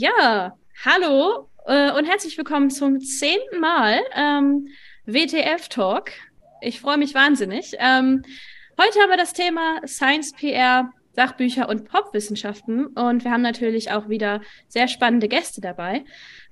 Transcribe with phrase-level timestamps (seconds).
[0.00, 4.68] Ja, hallo äh, und herzlich willkommen zum zehnten Mal ähm,
[5.04, 6.12] WTF Talk.
[6.62, 7.74] Ich freue mich wahnsinnig.
[7.78, 8.22] Ähm,
[8.80, 14.08] heute haben wir das Thema Science PR, Sachbücher und Popwissenschaften und wir haben natürlich auch
[14.08, 16.02] wieder sehr spannende Gäste dabei.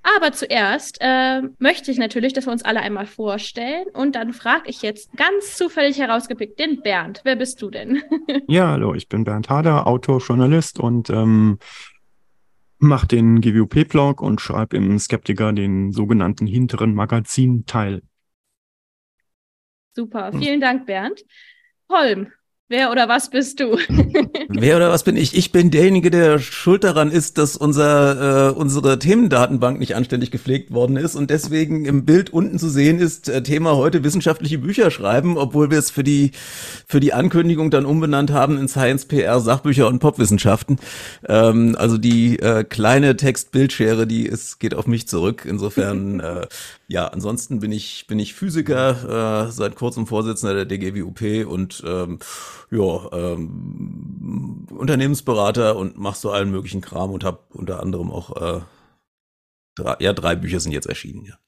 [0.03, 4.69] Aber zuerst äh, möchte ich natürlich, dass wir uns alle einmal vorstellen und dann frage
[4.69, 7.23] ich jetzt ganz zufällig herausgepickt den Bernd.
[7.25, 8.03] Wer bist du denn?
[8.47, 11.59] ja, hallo, ich bin Bernd Hader, Autor, Journalist und ähm,
[12.79, 18.03] mache den GWP-Blog und schreibe im Skeptiker den sogenannten hinteren Magazin-Teil.
[19.95, 21.25] Super, vielen Dank, Bernd.
[21.89, 22.29] Holm,
[22.71, 23.79] Wer oder was bist du?
[24.51, 25.35] Wer oder was bin ich?
[25.35, 30.71] Ich bin derjenige, der schuld daran ist, dass unser, äh, unsere Themendatenbank nicht anständig gepflegt
[30.71, 34.91] worden ist und deswegen im Bild unten zu sehen ist, äh, Thema heute wissenschaftliche Bücher
[34.91, 36.33] schreiben, obwohl wir es für die,
[36.87, 40.79] für die Ankündigung dann umbenannt haben in Science PR, Sachbücher und Popwissenschaften.
[41.27, 45.47] Ähm, also die äh, kleine Text-Bildschere, die ist, geht auf mich zurück.
[45.49, 46.47] Insofern, äh,
[46.87, 52.19] ja, ansonsten bin ich, bin ich Physiker, äh, seit kurzem Vorsitzender der DGWUP und ähm,
[52.71, 58.61] ja, ähm, Unternehmensberater und mach so allen möglichen Kram und habe unter anderem auch, äh,
[59.75, 61.39] drei, ja, drei Bücher sind jetzt erschienen, ja.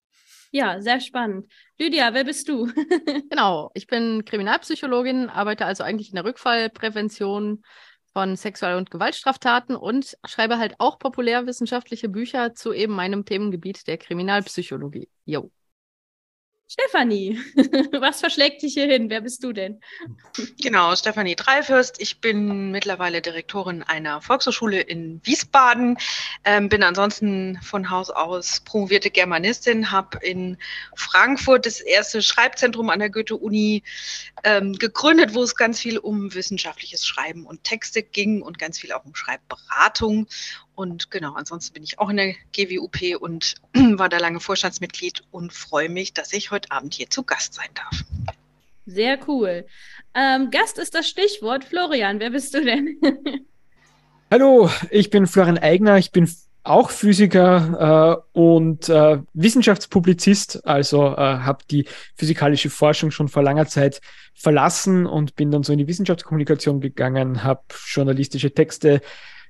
[0.52, 1.50] Ja, sehr spannend.
[1.78, 2.66] Lydia, wer bist du?
[3.30, 7.62] genau, ich bin Kriminalpsychologin, arbeite also eigentlich in der Rückfallprävention
[8.12, 13.98] von Sexual- und Gewaltstraftaten und schreibe halt auch populärwissenschaftliche Bücher zu eben meinem Themengebiet der
[13.98, 15.08] Kriminalpsychologie.
[15.24, 15.52] Jo.
[16.72, 17.36] Stefanie,
[18.00, 19.10] was verschlägt dich hier hin?
[19.10, 19.80] Wer bist du denn?
[20.62, 22.00] Genau, Stefanie Dreifürst.
[22.00, 25.98] Ich bin mittlerweile Direktorin einer Volkshochschule in Wiesbaden.
[26.44, 30.58] Ähm, bin ansonsten von Haus aus promovierte Germanistin, habe in
[30.94, 33.82] Frankfurt das erste Schreibzentrum an der Goethe-Uni
[34.44, 38.92] ähm, gegründet, wo es ganz viel um wissenschaftliches Schreiben und Texte ging und ganz viel
[38.92, 40.28] auch um Schreibberatung.
[40.80, 45.52] Und genau, ansonsten bin ich auch in der GWUP und war da lange Vorstandsmitglied und
[45.52, 48.02] freue mich, dass ich heute Abend hier zu Gast sein darf.
[48.86, 49.66] Sehr cool.
[50.14, 51.64] Ähm, Gast ist das Stichwort.
[51.64, 52.98] Florian, wer bist du denn?
[54.30, 55.98] Hallo, ich bin Florian Eigner.
[55.98, 56.26] Ich bin
[56.62, 63.66] auch Physiker äh, und äh, Wissenschaftspublizist, also äh, habe die physikalische Forschung schon vor langer
[63.66, 64.00] Zeit
[64.32, 69.02] verlassen und bin dann so in die Wissenschaftskommunikation gegangen, habe journalistische Texte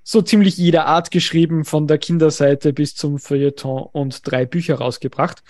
[0.02, 5.42] so ziemlich jeder Art geschrieben, von der Kinderseite bis zum Feuilleton und drei Bücher rausgebracht.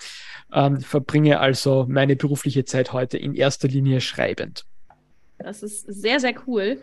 [0.53, 4.65] Ähm, verbringe also meine berufliche Zeit heute in erster Linie schreibend.
[5.39, 6.81] Das ist sehr, sehr cool.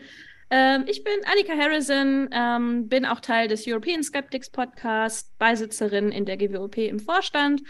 [0.50, 6.24] Ähm, ich bin Annika Harrison, ähm, bin auch Teil des European Skeptics Podcast, Beisitzerin in
[6.24, 7.62] der GWOP im Vorstand.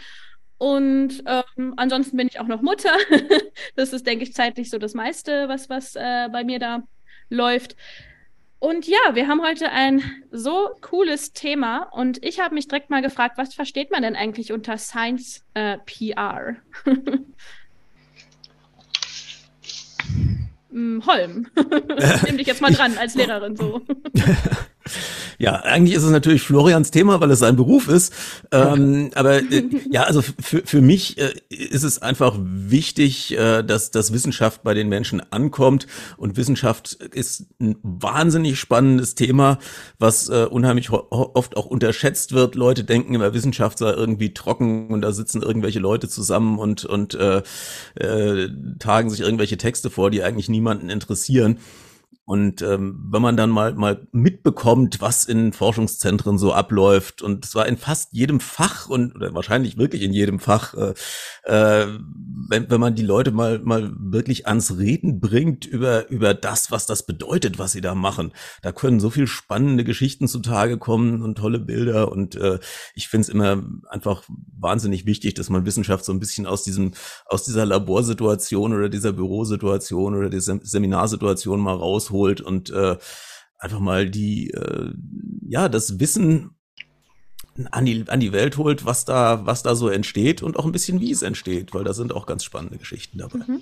[0.57, 2.93] Und ähm, ansonsten bin ich auch noch Mutter.
[3.75, 6.83] das ist, denke ich, zeitlich so das meiste, was, was äh, bei mir da
[7.29, 7.75] läuft.
[8.59, 13.01] Und ja, wir haben heute ein so cooles Thema und ich habe mich direkt mal
[13.01, 16.57] gefragt, was versteht man denn eigentlich unter Science äh, PR?
[20.69, 21.47] hm, Holm,
[22.25, 23.81] nimm dich jetzt mal dran als Lehrerin so.
[25.37, 28.13] Ja, eigentlich ist es natürlich Florians Thema, weil es sein Beruf ist.
[28.51, 33.91] Ähm, aber äh, ja, also für, für mich äh, ist es einfach wichtig, äh, dass,
[33.91, 35.87] dass Wissenschaft bei den Menschen ankommt.
[36.17, 39.59] Und Wissenschaft ist ein wahnsinnig spannendes Thema,
[39.97, 42.55] was äh, unheimlich oft auch unterschätzt wird.
[42.55, 47.15] Leute denken immer, Wissenschaft sei irgendwie trocken und da sitzen irgendwelche Leute zusammen und, und
[47.15, 47.41] äh,
[47.95, 51.59] äh, tagen sich irgendwelche Texte vor, die eigentlich niemanden interessieren.
[52.29, 57.65] Und ähm, wenn man dann mal mal mitbekommt, was in Forschungszentren so abläuft, und zwar
[57.65, 60.93] in fast jedem Fach und oder wahrscheinlich wirklich in jedem Fach, äh,
[61.45, 61.87] äh,
[62.47, 66.85] wenn, wenn man die Leute mal mal wirklich ans Reden bringt über über das, was
[66.85, 68.31] das bedeutet, was sie da machen,
[68.61, 72.11] da können so viel spannende Geschichten zutage kommen und tolle Bilder.
[72.11, 72.59] Und äh,
[72.93, 74.21] ich finde es immer einfach
[74.55, 76.91] wahnsinnig wichtig, dass man Wissenschaft so ein bisschen aus diesem
[77.25, 82.97] aus dieser Laborsituation oder dieser Bürosituation oder dieser Seminarsituation mal rausholt holt und äh,
[83.57, 84.91] einfach mal die, äh,
[85.47, 86.51] ja, das Wissen
[87.71, 90.71] an die, an die Welt holt, was da, was da so entsteht und auch ein
[90.71, 93.39] bisschen, wie es entsteht, weil da sind auch ganz spannende Geschichten dabei.
[93.39, 93.61] Mhm.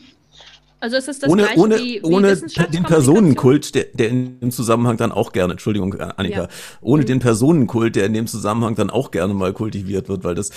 [0.80, 4.40] Also es ist das ohne, gleiche ohne, wie, wie ohne den Personenkult, der, der in
[4.40, 6.48] dem Zusammenhang dann auch gerne, Entschuldigung, Annika, ja.
[6.82, 7.08] ohne mhm.
[7.08, 10.52] den Personenkult, der in dem Zusammenhang dann auch gerne mal kultiviert wird, weil das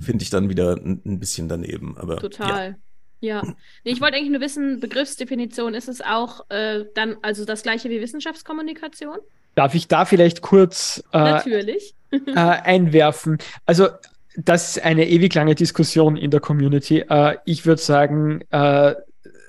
[0.00, 1.96] finde ich dann wieder ein, ein, bisschen daneben.
[1.98, 2.70] Aber total.
[2.70, 2.89] Ja.
[3.20, 3.42] Ja,
[3.84, 7.90] nee, ich wollte eigentlich nur wissen, Begriffsdefinition, ist es auch äh, dann also das gleiche
[7.90, 9.18] wie Wissenschaftskommunikation?
[9.54, 11.94] Darf ich da vielleicht kurz äh, Natürlich.
[12.10, 13.38] äh, einwerfen?
[13.66, 13.88] Also
[14.36, 17.00] das ist eine ewig lange Diskussion in der Community.
[17.00, 18.94] Äh, ich würde sagen, äh,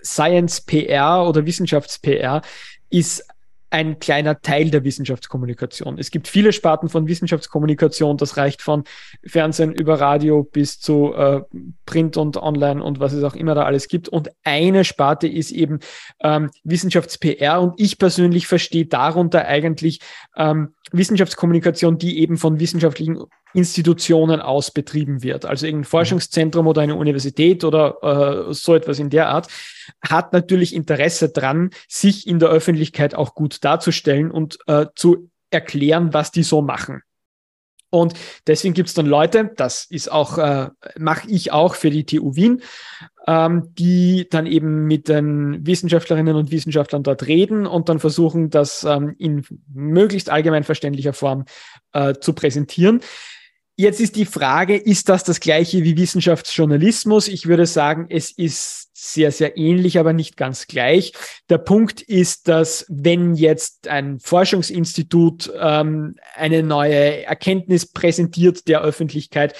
[0.03, 2.41] Science PR oder Wissenschafts PR
[2.89, 3.25] ist
[3.71, 5.97] ein kleiner Teil der Wissenschaftskommunikation.
[5.97, 8.83] Es gibt viele Sparten von Wissenschaftskommunikation, das reicht von
[9.25, 11.41] Fernsehen über Radio bis zu äh,
[11.85, 14.09] Print und Online und was es auch immer da alles gibt.
[14.09, 15.79] Und eine Sparte ist eben
[16.21, 20.01] ähm, Wissenschafts-PR und ich persönlich verstehe darunter eigentlich
[20.35, 25.45] ähm, Wissenschaftskommunikation, die eben von wissenschaftlichen Institutionen aus betrieben wird.
[25.45, 29.47] Also irgendein Forschungszentrum oder eine Universität oder äh, so etwas in der Art
[30.01, 36.13] hat natürlich Interesse dran, sich in der Öffentlichkeit auch gut darzustellen und äh, zu erklären,
[36.13, 37.01] was die so machen.
[37.91, 38.13] Und
[38.47, 42.35] deswegen gibt es dann Leute, das ist auch, äh, mache ich auch für die TU
[42.35, 42.61] Wien,
[43.27, 48.85] ähm, die dann eben mit den Wissenschaftlerinnen und Wissenschaftlern dort reden und dann versuchen, das
[48.85, 51.43] ähm, in möglichst allgemein verständlicher Form
[51.91, 53.01] äh, zu präsentieren.
[53.81, 57.27] Jetzt ist die Frage, ist das das gleiche wie Wissenschaftsjournalismus?
[57.27, 61.13] Ich würde sagen, es ist sehr, sehr ähnlich, aber nicht ganz gleich.
[61.49, 69.55] Der Punkt ist, dass wenn jetzt ein Forschungsinstitut ähm, eine neue Erkenntnis präsentiert der Öffentlichkeit,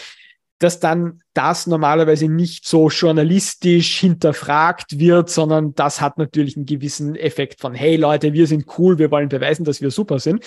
[0.60, 7.16] dass dann das normalerweise nicht so journalistisch hinterfragt wird, sondern das hat natürlich einen gewissen
[7.16, 10.46] Effekt von, hey Leute, wir sind cool, wir wollen beweisen, dass wir super sind.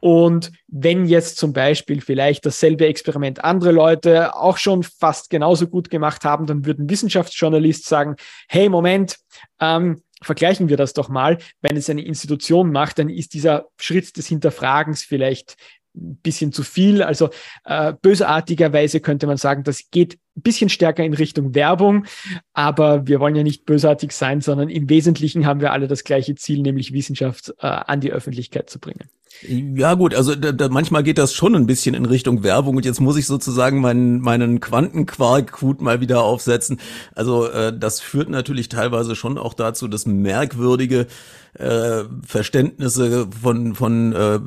[0.00, 5.90] Und wenn jetzt zum Beispiel vielleicht dasselbe Experiment andere Leute auch schon fast genauso gut
[5.90, 8.16] gemacht haben, dann würden Wissenschaftsjournalist sagen,
[8.48, 9.16] hey Moment,
[9.60, 11.38] ähm, vergleichen wir das doch mal.
[11.60, 15.56] Wenn es eine Institution macht, dann ist dieser Schritt des Hinterfragens vielleicht
[15.94, 17.02] ein bisschen zu viel.
[17.02, 17.30] Also
[17.64, 22.06] äh, bösartigerweise könnte man sagen, das geht ein bisschen stärker in Richtung Werbung,
[22.54, 26.34] aber wir wollen ja nicht bösartig sein, sondern im Wesentlichen haben wir alle das gleiche
[26.34, 29.10] Ziel, nämlich Wissenschaft äh, an die Öffentlichkeit zu bringen.
[29.42, 32.84] Ja gut, also da, da, manchmal geht das schon ein bisschen in Richtung Werbung und
[32.84, 36.78] jetzt muss ich sozusagen meinen meinen Quantenquark-Hut mal wieder aufsetzen.
[37.14, 41.06] Also äh, das führt natürlich teilweise schon auch dazu, dass merkwürdige
[41.54, 44.38] äh, Verständnisse von von äh,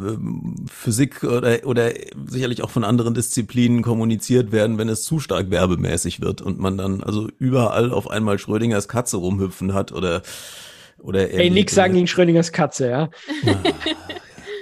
[0.71, 1.91] Physik oder oder
[2.27, 6.77] sicherlich auch von anderen Disziplinen kommuniziert werden, wenn es zu stark werbemäßig wird und man
[6.77, 10.21] dann also überall auf einmal Schrödingers Katze rumhüpfen hat oder
[10.99, 13.09] oder Ey, nix sagen gegen Schrödingers Katze, ja.
[13.43, 13.55] ja.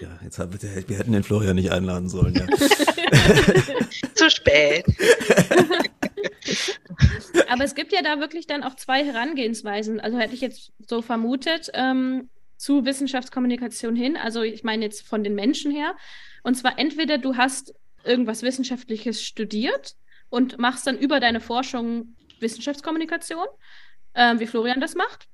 [0.04, 2.36] Ja, jetzt hab, wir hätten den Florian nicht einladen sollen.
[2.36, 2.46] Ja.
[4.16, 4.86] Zu spät.
[7.50, 10.02] Aber es gibt ja da wirklich dann auch zwei Herangehensweisen.
[10.02, 14.18] Also hätte ich jetzt so vermutet, ähm, zu Wissenschaftskommunikation hin.
[14.18, 15.96] Also ich meine jetzt von den Menschen her.
[16.44, 17.74] Und zwar entweder du hast
[18.04, 19.96] irgendwas Wissenschaftliches studiert
[20.30, 23.46] und machst dann über deine Forschung Wissenschaftskommunikation,
[24.14, 25.28] äh, wie Florian das macht.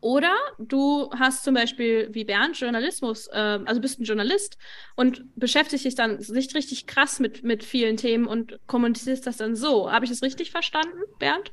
[0.00, 4.56] Oder du hast zum Beispiel wie Bernd Journalismus, äh, also bist ein Journalist
[4.96, 9.54] und beschäftigst dich dann nicht richtig krass mit, mit vielen Themen und kommunizierst das dann
[9.54, 9.90] so.
[9.90, 11.52] Habe ich das richtig verstanden, Bernd?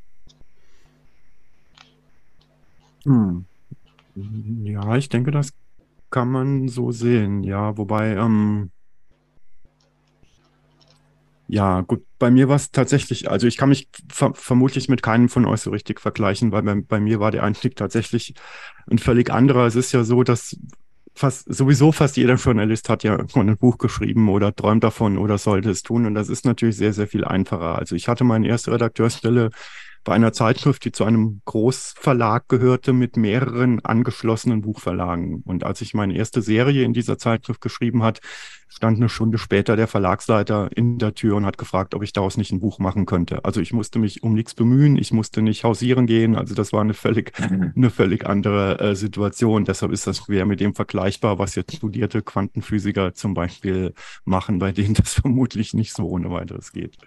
[3.06, 3.46] Hm.
[4.64, 5.54] Ja, ich denke, das
[6.10, 7.44] kann man so sehen.
[7.44, 8.72] Ja, wobei, ähm,
[11.52, 15.30] ja, gut, bei mir war es tatsächlich, also ich kann mich ver vermutlich mit keinem
[15.30, 18.36] von euch so richtig vergleichen, weil bei, bei mir war der Einstieg tatsächlich
[18.90, 19.66] ein völlig anderer.
[19.66, 20.56] Es ist ja so, dass
[21.16, 25.72] fast sowieso fast jeder Journalist hat ja ein Buch geschrieben oder träumt davon oder sollte
[25.72, 26.06] es tun.
[26.06, 27.80] Und das ist natürlich sehr, sehr viel einfacher.
[27.80, 29.50] Also ich hatte meine erste Redakteursstelle
[30.10, 35.44] bei einer Zeitschrift, die zu einem Großverlag gehörte mit mehreren angeschlossenen Buchverlagen.
[35.46, 38.20] Und als ich meine erste Serie in dieser Zeitschrift geschrieben hat,
[38.70, 42.38] stand eine Stunde später der Verlagsleiter in der Tür und hat gefragt, ob ich daraus
[42.38, 43.46] nicht ein Buch machen könnte.
[43.46, 46.36] Also ich musste mich um nichts bemühen, ich musste nicht hausieren gehen.
[46.36, 49.64] Also das war eine völlig, eine völlig andere äh, Situation.
[49.64, 53.94] Deshalb ist das schwer mit dem vergleichbar, was jetzt studierte Quantenphysiker zum Beispiel
[54.26, 56.98] machen, bei denen das vermutlich nicht so ohne weiteres geht.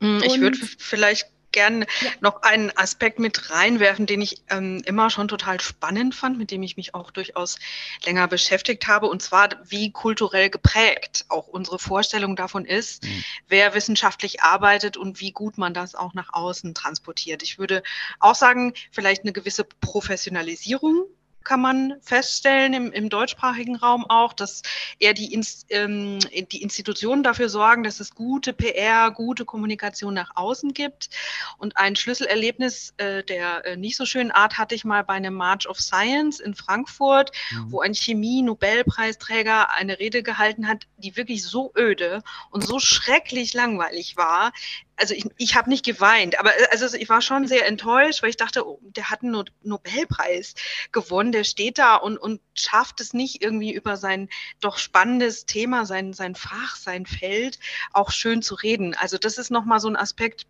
[0.00, 2.10] Hm, ich würde vielleicht gerne ja.
[2.20, 6.62] noch einen Aspekt mit reinwerfen, den ich ähm, immer schon total spannend fand, mit dem
[6.62, 7.56] ich mich auch durchaus
[8.04, 13.24] länger beschäftigt habe, und zwar, wie kulturell geprägt auch unsere Vorstellung davon ist, mhm.
[13.48, 17.42] wer wissenschaftlich arbeitet und wie gut man das auch nach außen transportiert.
[17.42, 17.82] Ich würde
[18.20, 21.06] auch sagen, vielleicht eine gewisse Professionalisierung
[21.46, 24.62] kann man feststellen im, im deutschsprachigen Raum auch, dass
[24.98, 26.18] eher die, Inst, ähm,
[26.50, 31.08] die Institutionen dafür sorgen, dass es gute PR, gute Kommunikation nach außen gibt.
[31.56, 35.34] Und ein Schlüsselerlebnis äh, der äh, nicht so schönen Art hatte ich mal bei einem
[35.34, 37.70] March of Science in Frankfurt, mhm.
[37.70, 44.16] wo ein Chemie-Nobelpreisträger eine Rede gehalten hat, die wirklich so öde und so schrecklich langweilig
[44.16, 44.52] war,
[44.96, 48.30] also ich, ich habe nicht geweint, aber äh, also ich war schon sehr enttäuscht, weil
[48.30, 50.54] ich dachte, oh, der hat einen Nobelpreis
[50.92, 54.28] gewonnen, der steht da und, und schafft es nicht irgendwie über sein
[54.60, 57.58] doch spannendes Thema, sein, sein Fach, sein Feld
[57.92, 58.94] auch schön zu reden.
[58.94, 60.46] Also das ist nochmal so ein Aspekt,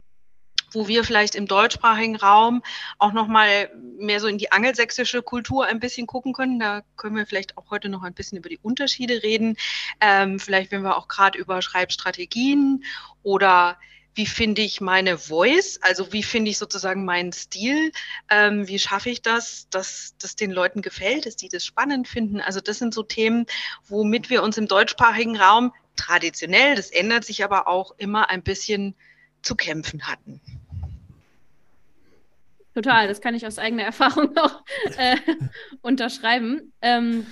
[0.73, 2.62] wo wir vielleicht im deutschsprachigen Raum
[2.99, 6.59] auch nochmal mehr so in die angelsächsische Kultur ein bisschen gucken können.
[6.59, 9.57] Da können wir vielleicht auch heute noch ein bisschen über die Unterschiede reden.
[10.00, 12.85] Ähm, vielleicht, wenn wir auch gerade über Schreibstrategien
[13.23, 13.79] oder
[14.17, 17.93] wie finde ich meine Voice, also wie finde ich sozusagen meinen Stil,
[18.31, 22.41] ähm, wie schaffe ich das, dass das den Leuten gefällt, dass die das spannend finden.
[22.41, 23.45] Also das sind so Themen,
[23.87, 28.95] womit wir uns im deutschsprachigen Raum traditionell, das ändert sich aber auch immer ein bisschen
[29.43, 30.41] zu kämpfen hatten.
[32.75, 34.63] Total, das kann ich aus eigener Erfahrung auch
[34.97, 35.17] äh,
[35.83, 36.73] unterschreiben.
[36.81, 37.27] Ähm,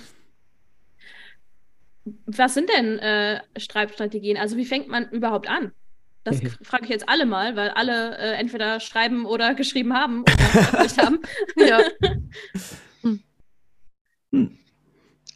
[2.27, 4.37] was sind denn äh, Schreibstrategien?
[4.37, 5.71] Also wie fängt man überhaupt an?
[6.25, 10.21] Das frage ich jetzt alle mal, weil alle äh, entweder schreiben oder geschrieben haben
[10.73, 11.19] oder haben.
[11.55, 11.79] ja.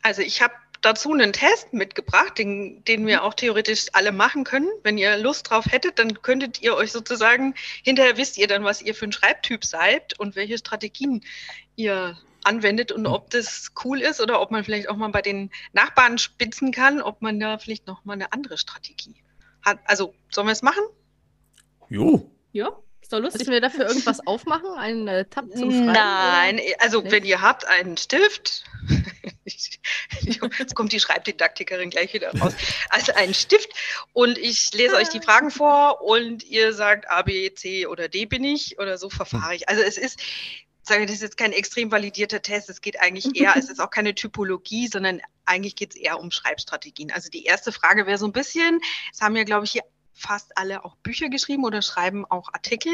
[0.01, 4.69] Also ich habe dazu einen Test mitgebracht, den, den wir auch theoretisch alle machen können.
[4.83, 7.53] Wenn ihr Lust drauf hättet, dann könntet ihr euch sozusagen,
[7.83, 11.21] hinterher wisst ihr dann, was ihr für ein Schreibtyp seid und welche Strategien
[11.75, 15.51] ihr anwendet und ob das cool ist oder ob man vielleicht auch mal bei den
[15.73, 19.28] Nachbarn spitzen kann, ob man da vielleicht noch mal eine andere Strategie hat.
[19.85, 20.83] Also, sollen wir es machen?
[21.89, 22.31] Jo.
[22.51, 22.71] Ja.
[23.09, 23.39] Ist doch lustig.
[23.39, 24.69] Müssen wir dafür irgendwas aufmachen?
[24.77, 25.85] Einen äh, Tab zum Schreiben?
[25.87, 26.75] Nein, oder?
[26.77, 27.11] also nee.
[27.11, 28.65] wenn ihr habt einen Stift,
[30.59, 32.53] jetzt kommt die Schreibdidaktikerin gleich wieder raus,
[32.89, 33.69] also einen Stift
[34.13, 38.25] und ich lese euch die Fragen vor und ihr sagt A, B, C oder D
[38.25, 39.67] bin ich oder so verfahre ich.
[39.67, 40.19] Also es ist,
[40.89, 43.89] sage das ist jetzt kein extrem validierter Test, es geht eigentlich eher, es ist auch
[43.89, 47.11] keine Typologie, sondern eigentlich geht es eher um Schreibstrategien.
[47.11, 48.81] Also die erste Frage wäre so ein bisschen,
[49.13, 52.91] es haben ja, glaube ich, hier fast alle auch Bücher geschrieben oder schreiben auch Artikel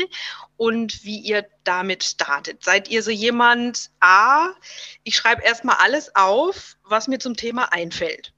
[0.58, 2.64] und wie ihr damit startet.
[2.64, 4.52] Seid ihr so jemand, A,
[5.04, 8.34] ich schreibe erstmal alles auf, was mir zum Thema einfällt.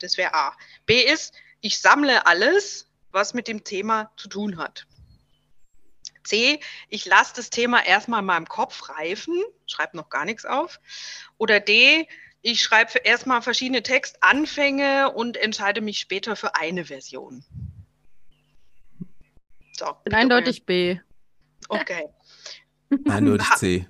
[0.00, 0.56] Das wäre A.
[0.86, 4.86] B ist, ich sammle alles, was mit dem Thema zu tun hat.
[6.24, 10.80] C, ich lasse das Thema erstmal in meinem Kopf reifen, schreibe noch gar nichts auf.
[11.38, 12.06] Oder D,
[12.42, 17.44] ich schreibe erstmal verschiedene Textanfänge und entscheide mich später für eine Version.
[19.72, 20.98] So, bin eindeutig B.
[21.68, 22.08] Okay.
[23.08, 23.86] Eindeutig C.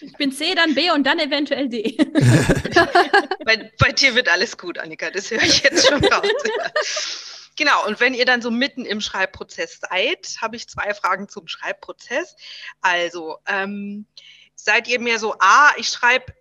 [0.00, 1.96] Ich bin C, dann B und dann eventuell D.
[3.44, 6.28] bei, bei dir wird alles gut, Annika, das höre ich jetzt schon raus.
[7.58, 11.48] Genau, und wenn ihr dann so mitten im Schreibprozess seid, habe ich zwei Fragen zum
[11.48, 12.36] Schreibprozess.
[12.80, 14.06] Also, ähm,
[14.54, 16.32] seid ihr mehr so, ah, ich schreibe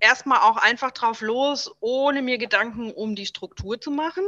[0.00, 4.24] erstmal auch einfach drauf los, ohne mir Gedanken um die Struktur zu machen.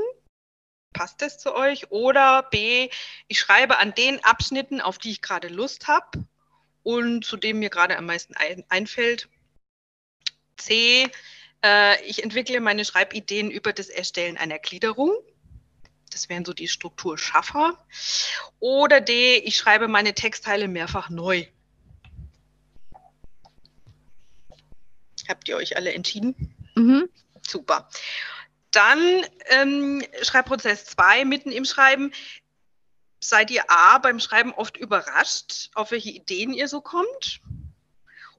[0.93, 1.91] Passt das zu euch?
[1.91, 2.89] Oder B,
[3.27, 6.25] ich schreibe an den Abschnitten, auf die ich gerade Lust habe
[6.85, 9.29] und zu dem mir gerade am meisten ein, einfällt.
[10.57, 11.11] C,
[11.65, 15.17] äh, ich entwickle meine Schreibideen über das Erstellen einer Gliederung.
[16.19, 17.79] Das wären so die Strukturschaffer.
[18.59, 21.47] Oder D, ich schreibe meine Textteile mehrfach neu.
[25.29, 26.57] Habt ihr euch alle entschieden?
[26.75, 27.09] Mhm.
[27.47, 27.89] Super.
[28.73, 28.99] Dann
[29.47, 32.11] ähm, Schreibprozess 2, mitten im Schreiben.
[33.21, 37.41] Seid ihr A beim Schreiben oft überrascht, auf welche Ideen ihr so kommt?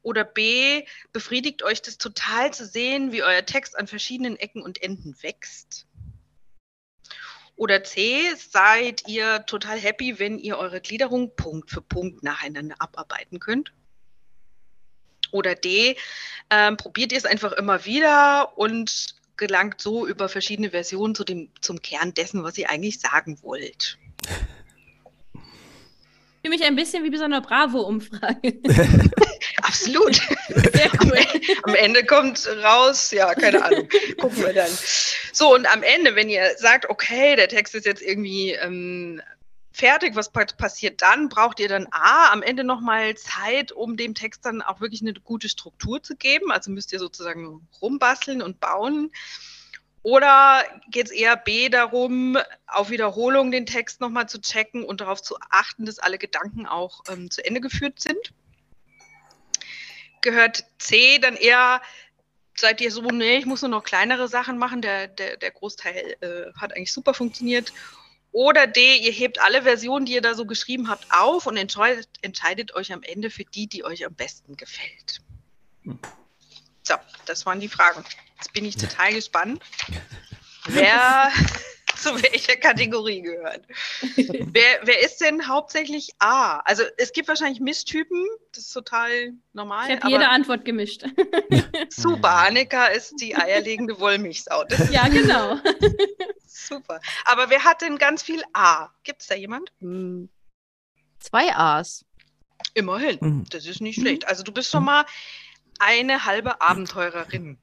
[0.02, 4.84] Oder B, befriedigt euch das total zu sehen, wie euer Text an verschiedenen Ecken und
[4.84, 5.86] Enden wächst?
[7.60, 13.42] Oder C, seid ihr total happy, wenn ihr eure Gliederung Punkt für Punkt nacheinander abarbeiten
[13.42, 13.74] könnt?
[15.32, 15.98] Oder D,
[16.50, 21.50] ähm, probiert ihr es einfach immer wieder und gelangt so über verschiedene Versionen zu dem,
[21.60, 23.98] zum Kern dessen, was ihr eigentlich sagen wollt.
[26.42, 28.62] Ich fühle mich ein bisschen wie bei so einer Bravo-Umfrage.
[29.90, 30.16] Absolut.
[30.74, 31.18] Sehr cool.
[31.64, 33.88] Am, am, Ende kommt raus, ja, keine Ahnung.
[34.20, 34.72] Gucken wir dann.
[35.34, 39.22] So, und am Ende, wenn ihr sagt, okay, der Text ist jetzt irgendwie ähm,
[39.72, 41.30] fertig, was passiert dann?
[41.30, 45.14] Braucht ihr dann A, am Ende nochmal Zeit, um dem Text dann auch wirklich eine
[45.14, 46.52] gute Struktur zu geben?
[46.52, 49.12] Also müsst ihr sozusagen rumbasteln und bauen.
[50.02, 55.22] Oder geht es eher B darum, auf Wiederholung den Text nochmal zu checken und darauf
[55.22, 58.34] zu achten, dass alle Gedanken auch ähm, zu Ende geführt sind?
[60.22, 61.82] Gehört C dann eher,
[62.56, 66.16] seid ihr so, nee, ich muss nur noch kleinere Sachen machen, der, der, der Großteil
[66.22, 67.72] äh, hat eigentlich super funktioniert.
[68.32, 72.08] Oder D, ihr hebt alle Versionen, die ihr da so geschrieben habt, auf und entscheidet,
[72.22, 75.22] entscheidet euch am Ende für die, die euch am besten gefällt.
[76.84, 76.96] So,
[77.26, 78.04] das waren die Fragen.
[78.38, 79.64] Jetzt bin ich total gespannt,
[80.66, 81.32] wer
[82.02, 83.66] zu welcher Kategorie gehört.
[84.16, 86.60] wer, wer ist denn hauptsächlich A?
[86.60, 89.90] Also es gibt wahrscheinlich Misstypen, das ist total normal.
[89.90, 91.04] Ich habe jede Antwort gemischt.
[91.90, 94.64] Super, Annika ist die eierlegende Wollmilchsau.
[94.92, 95.58] ja, genau.
[96.46, 97.00] Super.
[97.26, 98.90] Aber wer hat denn ganz viel A?
[99.04, 99.72] Gibt es da jemand?
[99.80, 100.30] Hm.
[101.20, 102.06] Zwei A's.
[102.74, 103.46] Immerhin, Mhm.
[103.50, 104.28] das ist nicht schlecht.
[104.28, 105.06] Also du bist schon mal
[105.80, 107.58] eine halbe Abenteurerin.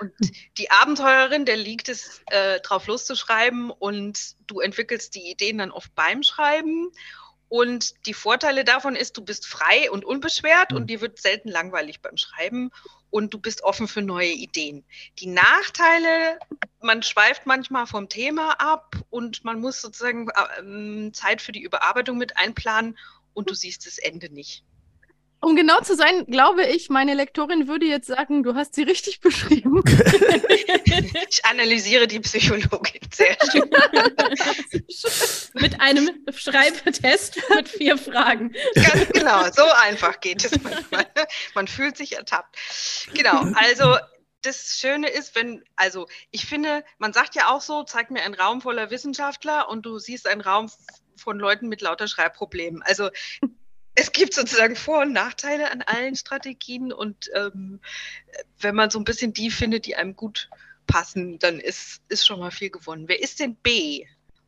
[0.00, 0.12] Und
[0.58, 5.94] die Abenteurerin, der liegt es, äh, drauf loszuschreiben und du entwickelst die Ideen dann oft
[5.94, 6.90] beim Schreiben.
[7.48, 12.00] Und die Vorteile davon ist, du bist frei und unbeschwert und dir wird selten langweilig
[12.00, 12.70] beim Schreiben
[13.10, 14.86] und du bist offen für neue Ideen.
[15.18, 16.38] Die Nachteile,
[16.80, 21.60] man schweift manchmal vom Thema ab und man muss sozusagen äh, ähm, Zeit für die
[21.60, 22.96] Überarbeitung mit einplanen
[23.34, 24.64] und du siehst das Ende nicht.
[25.44, 29.20] Um genau zu sein, glaube ich, meine Lektorin würde jetzt sagen, du hast sie richtig
[29.20, 29.82] beschrieben.
[31.28, 33.68] Ich analysiere die Psychologin sehr schön.
[35.54, 38.54] Mit einem Schreibtest mit vier Fragen.
[38.74, 41.06] Ganz genau, so einfach geht es manchmal.
[41.54, 42.56] Man fühlt sich ertappt.
[43.14, 43.96] Genau, also
[44.42, 48.34] das Schöne ist, wenn, also ich finde, man sagt ja auch so, zeig mir einen
[48.34, 50.70] Raum voller Wissenschaftler und du siehst einen Raum
[51.16, 52.82] von Leuten mit lauter Schreibproblemen.
[52.82, 53.10] Also
[53.94, 57.80] es gibt sozusagen Vor- und Nachteile an allen Strategien und ähm,
[58.60, 60.48] wenn man so ein bisschen die findet, die einem gut
[60.86, 63.08] passen, dann ist, ist schon mal viel gewonnen.
[63.08, 64.06] Wer ist denn B?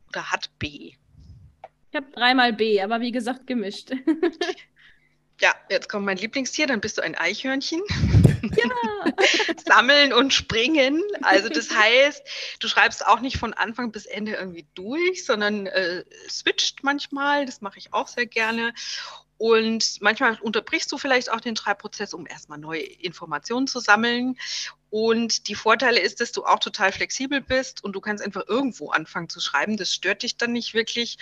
[0.09, 0.95] Oder hat B?
[1.91, 3.93] Ich habe dreimal B, aber wie gesagt gemischt.
[5.41, 7.83] Ja, jetzt kommt mein Lieblingstier, dann bist du ein Eichhörnchen.
[8.57, 9.13] ja.
[9.67, 11.03] Sammeln und springen.
[11.23, 12.23] Also das heißt,
[12.61, 17.47] du schreibst auch nicht von Anfang bis Ende irgendwie durch, sondern äh, switcht manchmal.
[17.47, 18.73] Das mache ich auch sehr gerne.
[19.45, 24.39] Und manchmal unterbrichst du vielleicht auch den Schreibprozess, um erstmal neue Informationen zu sammeln.
[24.89, 28.89] Und die Vorteile ist, dass du auch total flexibel bist und du kannst einfach irgendwo
[28.89, 29.77] anfangen zu schreiben.
[29.77, 31.19] Das stört dich dann nicht wirklich.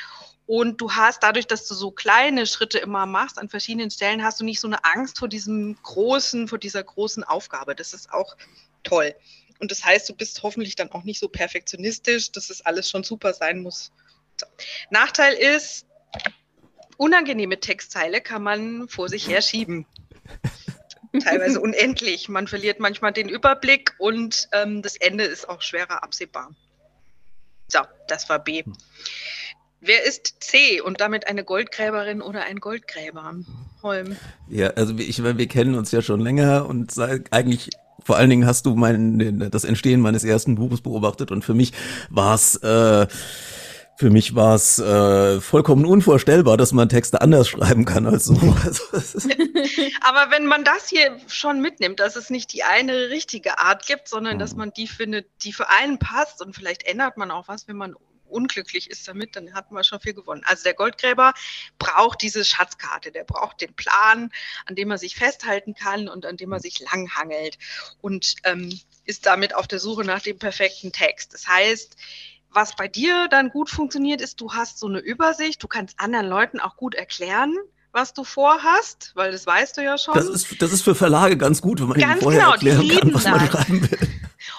[0.47, 4.38] Und du hast dadurch, dass du so kleine Schritte immer machst an verschiedenen Stellen, hast
[4.38, 7.75] du nicht so eine Angst vor diesem großen, vor dieser großen Aufgabe.
[7.75, 8.37] Das ist auch
[8.85, 9.17] toll.
[9.59, 13.02] Und das heißt, du bist hoffentlich dann auch nicht so perfektionistisch, dass es alles schon
[13.02, 13.91] super sein muss.
[14.38, 14.47] So.
[14.91, 15.87] Nachteil ist,
[17.02, 19.87] unangenehme Textteile kann man vor sich her schieben.
[21.25, 22.28] Teilweise unendlich.
[22.28, 26.50] Man verliert manchmal den Überblick und ähm, das Ende ist auch schwerer absehbar.
[27.66, 28.62] So, das war B.
[29.81, 33.35] Wer ist C und damit eine Goldgräberin oder ein Goldgräber?
[33.83, 34.16] Holm.
[34.48, 36.94] Ja, also ich meine, wir kennen uns ja schon länger und
[37.33, 37.70] eigentlich
[38.05, 41.72] vor allen Dingen hast du mein, das Entstehen meines ersten Buches beobachtet und für mich
[42.11, 43.09] war es äh,
[44.03, 48.35] für mich war es äh, vollkommen unvorstellbar, dass man Texte anders schreiben kann als so.
[48.65, 48.83] Also,
[50.01, 54.09] Aber wenn man das hier schon mitnimmt, dass es nicht die eine richtige Art gibt,
[54.09, 54.59] sondern dass Mhm.
[54.59, 57.95] man die findet, die für einen passt und vielleicht ändert man auch was, wenn man
[58.27, 60.43] unglücklich ist damit, dann hat man schon viel gewonnen.
[60.47, 61.33] Also der Goldgräber
[61.79, 64.31] braucht diese Schatzkarte, der braucht den Plan,
[64.67, 67.57] an dem er sich festhalten kann und an dem er sich langhangelt
[68.01, 71.35] und ähm, ist damit auf der Suche nach dem perfekten Text.
[71.35, 71.97] Das heißt,
[72.53, 76.27] was bei dir dann gut funktioniert, ist, du hast so eine Übersicht, du kannst anderen
[76.27, 77.57] Leuten auch gut erklären,
[77.93, 80.15] was du vorhast, weil das weißt du ja schon.
[80.15, 82.69] das ist das ist für Verlage ganz gut, wenn man ihnen Ganz vorher genau, die
[82.69, 83.51] erklären kann, was man das.
[83.51, 83.99] schreiben will.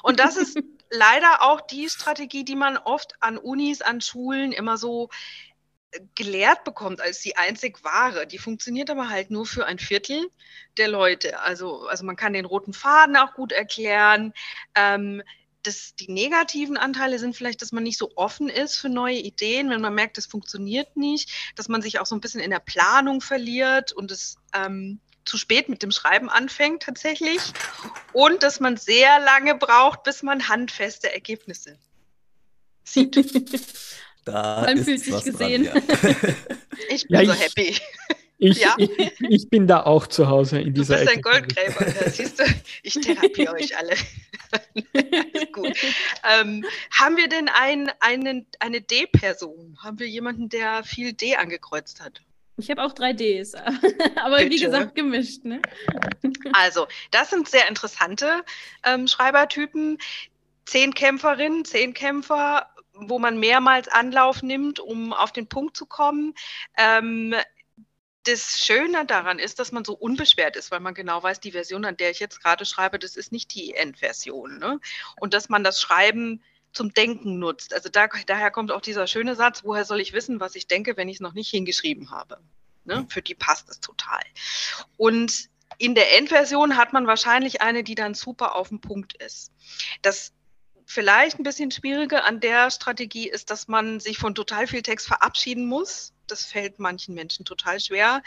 [0.04, 0.58] Und das ist
[0.92, 5.10] leider auch die Strategie, die man oft an Unis, an Schulen immer so
[5.92, 8.28] äh, gelehrt bekommt als die einzig wahre.
[8.28, 10.28] Die funktioniert aber halt nur für ein Viertel
[10.78, 11.40] der Leute.
[11.40, 14.34] Also, also man kann den roten Faden auch gut erklären.
[14.76, 15.24] Ähm,
[15.64, 19.70] das, die negativen Anteile sind vielleicht, dass man nicht so offen ist für neue Ideen,
[19.70, 22.60] wenn man merkt, es funktioniert nicht, dass man sich auch so ein bisschen in der
[22.60, 27.40] Planung verliert und es ähm, zu spät mit dem Schreiben anfängt tatsächlich
[28.12, 31.78] und dass man sehr lange braucht, bis man handfeste Ergebnisse
[32.84, 33.16] sieht.
[34.26, 35.66] Da ist fühlt sich was gesehen.
[35.66, 35.96] Dran, ja.
[36.90, 37.78] Ich bin Ja, so ich- happy.
[38.38, 38.76] Ich, Ja.
[38.78, 38.90] ich,
[39.30, 41.30] ich bin da auch zu Hause in Du dieser bist ein Ecke.
[41.30, 41.88] Goldgräber.
[41.88, 42.44] Ja, siehst du,
[42.82, 43.94] ich therapiere euch alle.
[44.94, 45.78] Alles gut.
[46.30, 49.78] Ähm, haben wir denn ein, einen, eine D-Person?
[49.82, 52.22] Haben wir jemanden, der viel D angekreuzt hat?
[52.58, 53.56] Ich habe auch drei Ds,
[54.24, 54.66] aber wie Bitte.
[54.66, 55.44] gesagt gemischt.
[55.44, 55.60] Ne?
[56.54, 58.44] Also, das sind sehr interessante
[58.86, 59.98] ähm, Schreibertypen.
[60.66, 66.36] Zehn Kämpferinnen, zehn Kämpfer, wo man mehrmals Anlauf nimmt, um auf den Punkt zu kommen.
[66.78, 67.34] Ähm,
[68.24, 71.86] das Schöne daran ist, dass man so unbeschwert ist, weil man genau weiß, die Version,
[71.86, 74.60] an der ich jetzt gerade schreibe, das ist nicht die Endversion.
[74.60, 74.80] Ne?
[75.20, 77.74] Und dass man das Schreiben zum Denken nutzt.
[77.74, 80.98] Also da, daher kommt auch dieser schöne Satz, woher soll ich wissen, was ich denke,
[80.98, 82.40] wenn ich es noch nicht hingeschrieben habe.
[82.86, 83.06] Ne?
[83.10, 84.22] Für die passt es total.
[84.98, 89.52] Und in der Endversion hat man wahrscheinlich eine, die dann super auf den Punkt ist.
[90.02, 90.34] Das
[90.86, 95.08] vielleicht ein bisschen Schwierige an der Strategie ist, dass man sich von total viel Text
[95.08, 96.14] verabschieden muss.
[96.28, 98.24] Das fällt manchen Menschen total schwer.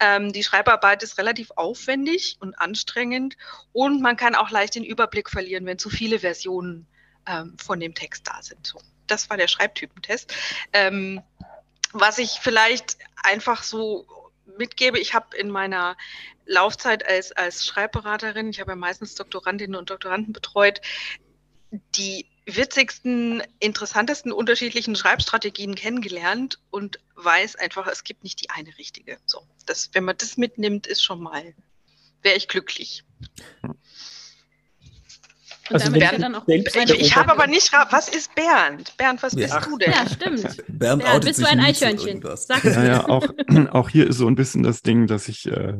[0.00, 3.36] Ähm, die Schreibarbeit ist relativ aufwendig und anstrengend
[3.72, 6.86] und man kann auch leicht den Überblick verlieren, wenn zu viele Versionen
[7.26, 8.66] ähm, von dem Text da sind.
[8.66, 10.34] So, das war der Schreibtypentest.
[10.72, 11.22] Ähm,
[11.92, 14.06] was ich vielleicht einfach so
[14.58, 15.96] mitgebe, ich habe in meiner
[16.46, 20.80] Laufzeit als, als Schreibberaterin, ich habe ja meistens Doktorandinnen und Doktoranden betreut,
[21.70, 29.18] die witzigsten, interessantesten unterschiedlichen Schreibstrategien kennengelernt und weiß einfach, es gibt nicht die eine richtige.
[29.26, 31.54] So, das, wenn man das mitnimmt, ist schon mal,
[32.22, 33.04] wäre ich glücklich.
[35.70, 38.96] Und Also damit du dann auch selbst- eine- Ich, habe aber nicht, was ist Bernd?
[38.96, 39.60] Bernd, was bist Ja.
[39.60, 39.92] du denn?
[39.92, 40.64] Ja, stimmt.
[40.68, 42.22] Bernd Ja, bist du ein Eichhörnchen?
[42.36, 42.86] Sag es Ja, mir.
[42.88, 43.26] ja, auch,
[43.72, 45.74] auch hier ist so ein bisschen das Ding, dass ich, äh,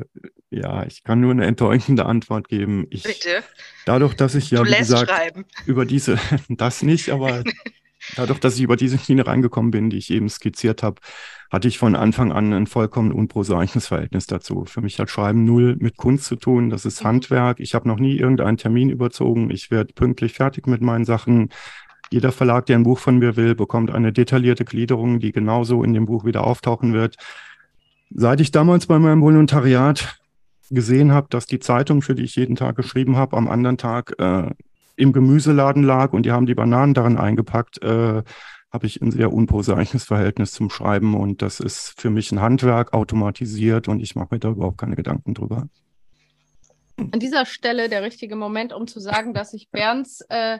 [0.50, 2.86] ja, ich kann nur eine enttäuschende Antwort geben.
[2.90, 3.42] Ich, Bitte.
[3.86, 5.44] dadurch, dass ich ja, du wie gesagt, schreiben.
[5.66, 7.42] über diese, das nicht, aber
[8.16, 11.00] dadurch, dass ich über diese Schiene reingekommen bin, die ich eben skizziert habe,
[11.50, 14.64] hatte ich von Anfang an ein vollkommen unprosaisches Verhältnis dazu.
[14.66, 16.68] Für mich hat Schreiben null mit Kunst zu tun.
[16.68, 17.60] Das ist Handwerk.
[17.60, 19.50] Ich habe noch nie irgendeinen Termin überzogen.
[19.50, 21.48] Ich werde pünktlich fertig mit meinen Sachen.
[22.10, 25.94] Jeder Verlag, der ein Buch von mir will, bekommt eine detaillierte Gliederung, die genauso in
[25.94, 27.16] dem Buch wieder auftauchen wird.
[28.10, 30.18] Seit ich damals bei meinem Volontariat
[30.70, 34.14] gesehen habe, dass die Zeitung, für die ich jeden Tag geschrieben habe, am anderen Tag
[34.18, 34.50] äh,
[34.98, 38.22] im Gemüseladen lag und die haben die Bananen darin eingepackt, äh,
[38.70, 42.92] habe ich ein sehr unprosaisches Verhältnis zum Schreiben und das ist für mich ein Handwerk,
[42.92, 45.68] automatisiert und ich mache mir da überhaupt keine Gedanken drüber.
[46.98, 50.58] An dieser Stelle der richtige Moment, um zu sagen, dass ich Bernds äh,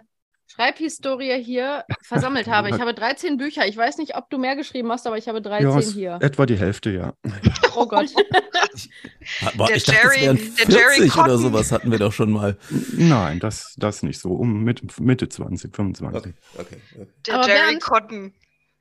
[0.48, 2.70] Schreibhistorie hier versammelt habe.
[2.70, 3.66] Ich habe 13 Bücher.
[3.66, 6.18] Ich weiß nicht, ob du mehr geschrieben hast, aber ich habe 13 Ja, hier.
[6.20, 7.12] etwa die Hälfte, ja.
[7.76, 8.10] Oh Gott.
[9.56, 12.12] Boah, Der ich dachte, es Jerry- wären der Jerry 40 oder sowas hatten wir doch
[12.12, 12.56] schon mal.
[12.92, 14.30] Nein, das, das nicht so.
[14.30, 16.12] Um Mitte, Mitte 20, 25.
[16.18, 17.06] okay, okay.
[17.26, 18.34] Der Aber Jerry Bernd- Cotton.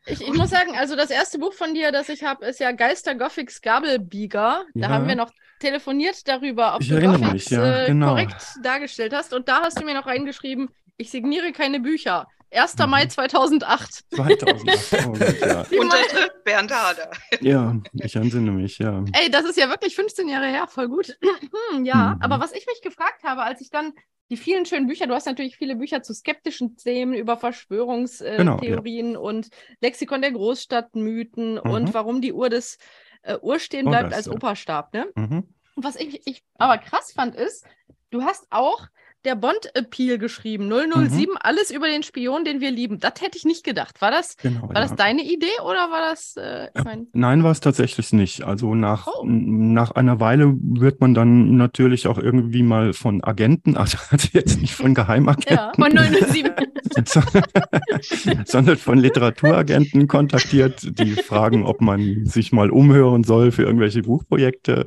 [0.10, 2.72] Ich, ich muss sagen, also das erste Buch von dir, das ich habe, ist ja
[2.72, 4.64] Geister Gothics Gabelbieger.
[4.74, 4.90] Da Ja.
[4.90, 8.10] haben wir noch telefoniert darüber, ob Ich du Gothics mich, ja, äh, genau.
[8.10, 9.34] korrekt dargestellt hast.
[9.34, 12.28] Und da hast du mir noch reingeschrieben, ich signiere keine Bücher.
[12.50, 12.78] 1.
[12.88, 13.10] Mai Mhm.
[13.10, 14.04] 2008.
[14.16, 14.94] 2008.
[15.06, 15.66] Oh Gott, ja.
[15.70, 17.12] Mai- Unterschrift Bernd Hader.
[17.42, 19.04] ja, ich entsinne mich, ja.
[19.14, 21.18] Ey, das ist ja wirklich 15 Jahre her, voll gut.
[21.84, 22.22] ja, Mhm.
[22.22, 23.94] aber was ich mich gefragt habe, als ich dann
[24.30, 29.16] die vielen schönen Bücher, du hast natürlich viele Bücher zu skeptischen Themen über Genau, Verschwörungstheorien
[29.18, 29.50] und
[29.82, 31.94] Lexikon der Großstadtmythen und Mhm.
[31.94, 32.78] warum die Uhr des
[33.24, 34.32] äh, Uhr stehen Oh, bleibt, das, als ja.
[34.34, 35.08] Opa starb, ne?
[35.16, 35.54] Mhm.
[35.76, 37.66] Und was ich, ich aber krass fand, ist,
[38.10, 38.88] du hast auch
[39.28, 41.38] der Bond-Appeal geschrieben, 007, Mhm.
[41.42, 43.00] alles über den Spion, den wir lieben.
[43.00, 44.02] Das hätte ich nicht gedacht.
[44.02, 44.82] War das, Genau, war ja.
[44.82, 48.44] das deine Idee oder war das, äh, ich mein, Nein, war es tatsächlich nicht.
[48.44, 49.24] Also nach, Oh.
[49.26, 53.98] nach einer Weile wird man dann natürlich auch irgendwie mal von Agenten, also
[54.34, 55.72] jetzt nicht von Geheimagenten, ja.
[55.76, 56.52] Von 007.
[58.46, 64.86] sondern von Literaturagenten kontaktiert, die fragen, ob man sich mal umhören soll für irgendwelche Buchprojekte.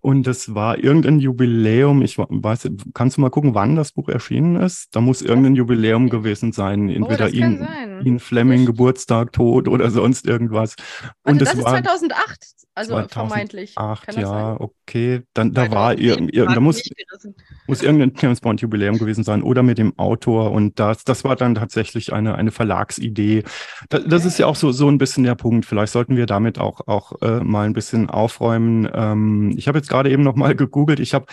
[0.00, 2.02] Und das war irgendein Jubiläum.
[2.02, 4.88] Ich weiß, kannst du mal gucken, wann das Buch erschienen ist?
[4.92, 6.88] Da muss irgendein Jubiläum gewesen sein.
[6.90, 8.06] Entweder oh, das kann ihn, sein.
[8.06, 10.76] ihn Fleming Geburtstag, Tod oder sonst irgendwas.
[11.24, 13.74] Also Und das es ist war 2008, also 2008, vermeintlich.
[13.76, 14.56] Kann Acht, das ja, sein?
[14.58, 15.22] okay.
[15.34, 16.82] Dann da war 2010 irgend, ir- da muss,
[17.66, 21.36] muss irgendein James Bond Jubiläum gewesen sein oder mit dem Autor und das, das war
[21.36, 23.44] dann tatsächlich eine, eine Verlagsidee.
[23.88, 25.66] Da, das ist ja auch so, so ein bisschen der Punkt.
[25.66, 28.88] Vielleicht sollten wir damit auch, auch äh, mal ein bisschen aufräumen.
[28.92, 31.00] Ähm, ich habe jetzt gerade eben noch mal gegoogelt.
[31.00, 31.26] Ich habe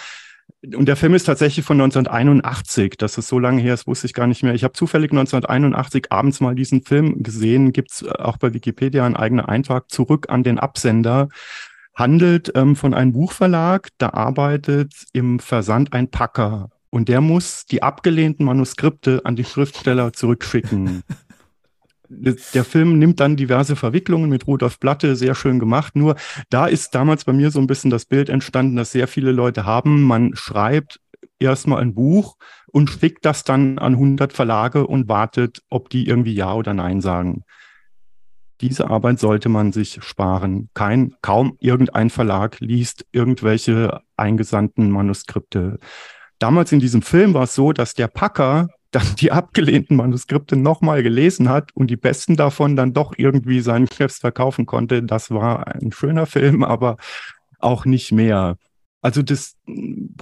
[0.75, 2.95] und der Film ist tatsächlich von 1981.
[2.97, 4.53] Das ist so lange her, das wusste ich gar nicht mehr.
[4.53, 7.71] Ich habe zufällig 1981 abends mal diesen Film gesehen.
[7.71, 11.29] Gibt's äh, auch bei Wikipedia einen eigenen Eintrag zurück an den Absender
[11.95, 17.81] handelt ähm, von einem Buchverlag, da arbeitet im Versand ein Packer und der muss die
[17.81, 21.03] abgelehnten Manuskripte an die Schriftsteller zurückschicken.
[22.10, 25.96] Der Film nimmt dann diverse Verwicklungen mit Rudolf Blatte, sehr schön gemacht.
[25.96, 26.15] Nur
[26.50, 29.65] da ist damals bei mir so ein bisschen das Bild entstanden, dass sehr viele Leute
[29.65, 31.00] haben, man schreibt
[31.39, 32.38] erstmal ein Buch
[32.68, 37.02] und schickt das dann an 100 Verlage und wartet, ob die irgendwie Ja oder Nein
[37.02, 37.44] sagen.
[38.62, 40.70] Diese Arbeit sollte man sich sparen.
[40.74, 45.80] Kein, kaum irgendein Verlag liest irgendwelche eingesandten Manuskripte.
[46.39, 51.03] Damals in diesem Film war es so, dass der Packer dann die abgelehnten Manuskripte nochmal
[51.03, 55.03] gelesen hat und die besten davon dann doch irgendwie seinen Chefs verkaufen konnte.
[55.03, 56.97] Das war ein schöner Film, aber
[57.60, 58.58] auch nicht mehr.
[59.01, 59.55] Also das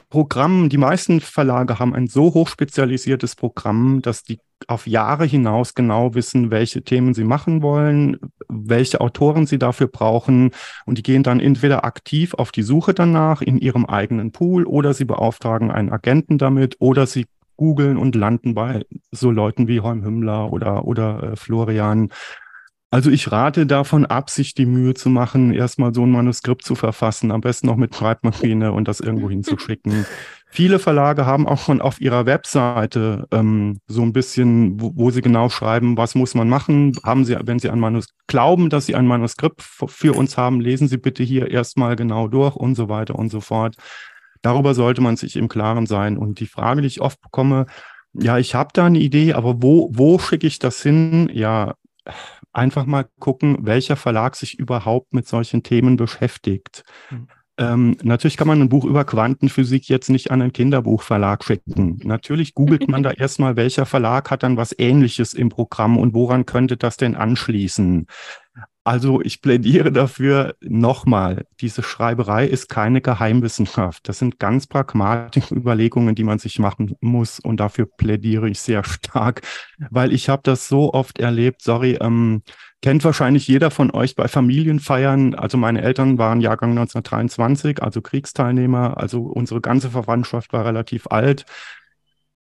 [0.09, 6.15] Programm, die meisten Verlage haben ein so hochspezialisiertes Programm, dass die auf Jahre hinaus genau
[6.15, 8.17] wissen, welche Themen sie machen wollen,
[8.49, 10.51] welche Autoren sie dafür brauchen.
[10.86, 14.93] Und die gehen dann entweder aktiv auf die Suche danach in ihrem eigenen Pool oder
[14.93, 17.25] sie beauftragen einen Agenten damit oder sie
[17.58, 22.10] googeln und landen bei so Leuten wie Holm Hümmler oder, oder äh, Florian.
[22.94, 26.76] Also ich rate davon ab, sich die Mühe zu machen, erstmal so ein Manuskript zu
[26.76, 30.06] verfassen, am besten noch mit Schreibmaschine und das irgendwo hinzuschicken.
[30.52, 35.24] Viele Verlage haben auch schon auf ihrer Webseite ähm, so ein bisschen, wo, wo, sie
[35.24, 36.92] genau schreiben, was muss man machen.
[37.04, 40.88] Haben Sie, wenn Sie ein Manus glauben, dass Sie ein Manuskript für uns haben, lesen
[40.88, 43.76] Sie bitte hier erstmal genau durch und so weiter und so fort.
[44.43, 46.17] Darüber sollte man sich im Klaren sein.
[46.17, 47.65] Und die Frage, die ich oft bekomme,
[48.13, 51.32] ja, ich habe da eine Idee, aber wo, wo schicke ich das hin?
[51.34, 51.73] Ja,
[52.51, 56.84] einfach mal gucken, welcher Verlag sich überhaupt mit solchen Themen beschäftigt.
[57.10, 57.27] Mhm.
[57.58, 61.99] Ähm, natürlich kann man ein Buch über Quantenphysik jetzt nicht an einen Kinderbuchverlag schicken.
[62.03, 66.47] Natürlich googelt man da erstmal, welcher Verlag hat dann was Ähnliches im Programm und woran
[66.47, 68.08] könnte das denn anschließen?
[68.86, 74.10] Also ich plädiere dafür nochmal, diese Schreiberei ist keine Geheimwissenschaft.
[74.10, 78.84] Das sind ganz pragmatische Überlegungen, die man sich machen muss und dafür plädiere ich sehr
[78.84, 79.41] stark,
[79.89, 81.62] weil ich habe das so oft erlebt.
[81.62, 82.43] Sorry, ähm,
[82.82, 85.34] kennt wahrscheinlich jeder von euch bei Familienfeiern.
[85.36, 88.98] Also meine Eltern waren Jahrgang 1923, also Kriegsteilnehmer.
[88.98, 91.46] Also unsere ganze Verwandtschaft war relativ alt.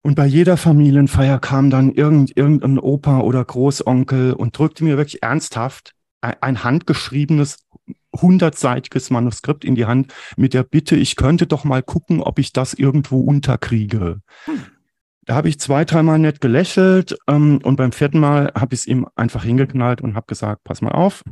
[0.03, 5.23] Und bei jeder Familienfeier kam dann irgend, irgendein Opa oder Großonkel und drückte mir wirklich
[5.23, 7.67] ernsthaft ein handgeschriebenes
[8.15, 12.53] hundertseitiges Manuskript in die Hand mit der Bitte, ich könnte doch mal gucken, ob ich
[12.53, 14.21] das irgendwo unterkriege.
[14.45, 14.65] Hm.
[15.25, 18.87] Da habe ich zwei, dreimal nett gelächelt ähm, und beim vierten Mal habe ich es
[18.87, 21.23] ihm einfach hingeknallt und habe gesagt, pass mal auf,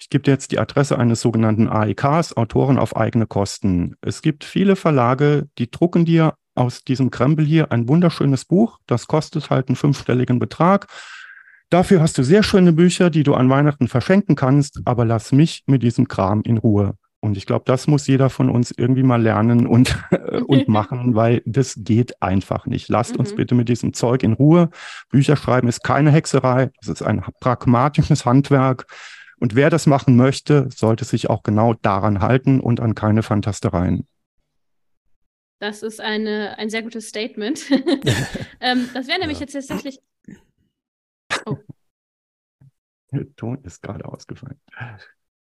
[0.00, 3.96] ich gebe dir jetzt die Adresse eines sogenannten AEKs, Autoren auf eigene Kosten.
[4.00, 8.78] Es gibt viele Verlage, die drucken dir aus diesem Krempel hier ein wunderschönes Buch.
[8.86, 10.86] Das kostet halt einen fünfstelligen Betrag.
[11.70, 15.62] Dafür hast du sehr schöne Bücher, die du an Weihnachten verschenken kannst, aber lass mich
[15.66, 16.94] mit diesem Kram in Ruhe.
[17.20, 19.96] Und ich glaube, das muss jeder von uns irgendwie mal lernen und,
[20.48, 22.88] und machen, weil das geht einfach nicht.
[22.88, 23.20] Lasst mhm.
[23.20, 24.70] uns bitte mit diesem Zeug in Ruhe.
[25.10, 28.86] Bücher schreiben ist keine Hexerei, es ist ein pragmatisches Handwerk.
[29.38, 34.08] Und wer das machen möchte, sollte sich auch genau daran halten und an keine Fantastereien.
[35.60, 37.62] Das ist eine, ein sehr gutes Statement.
[38.60, 39.42] ähm, das wäre nämlich ja.
[39.42, 40.00] jetzt tatsächlich
[41.46, 41.56] Oh.
[43.12, 44.60] Der Ton ist gerade ausgefallen.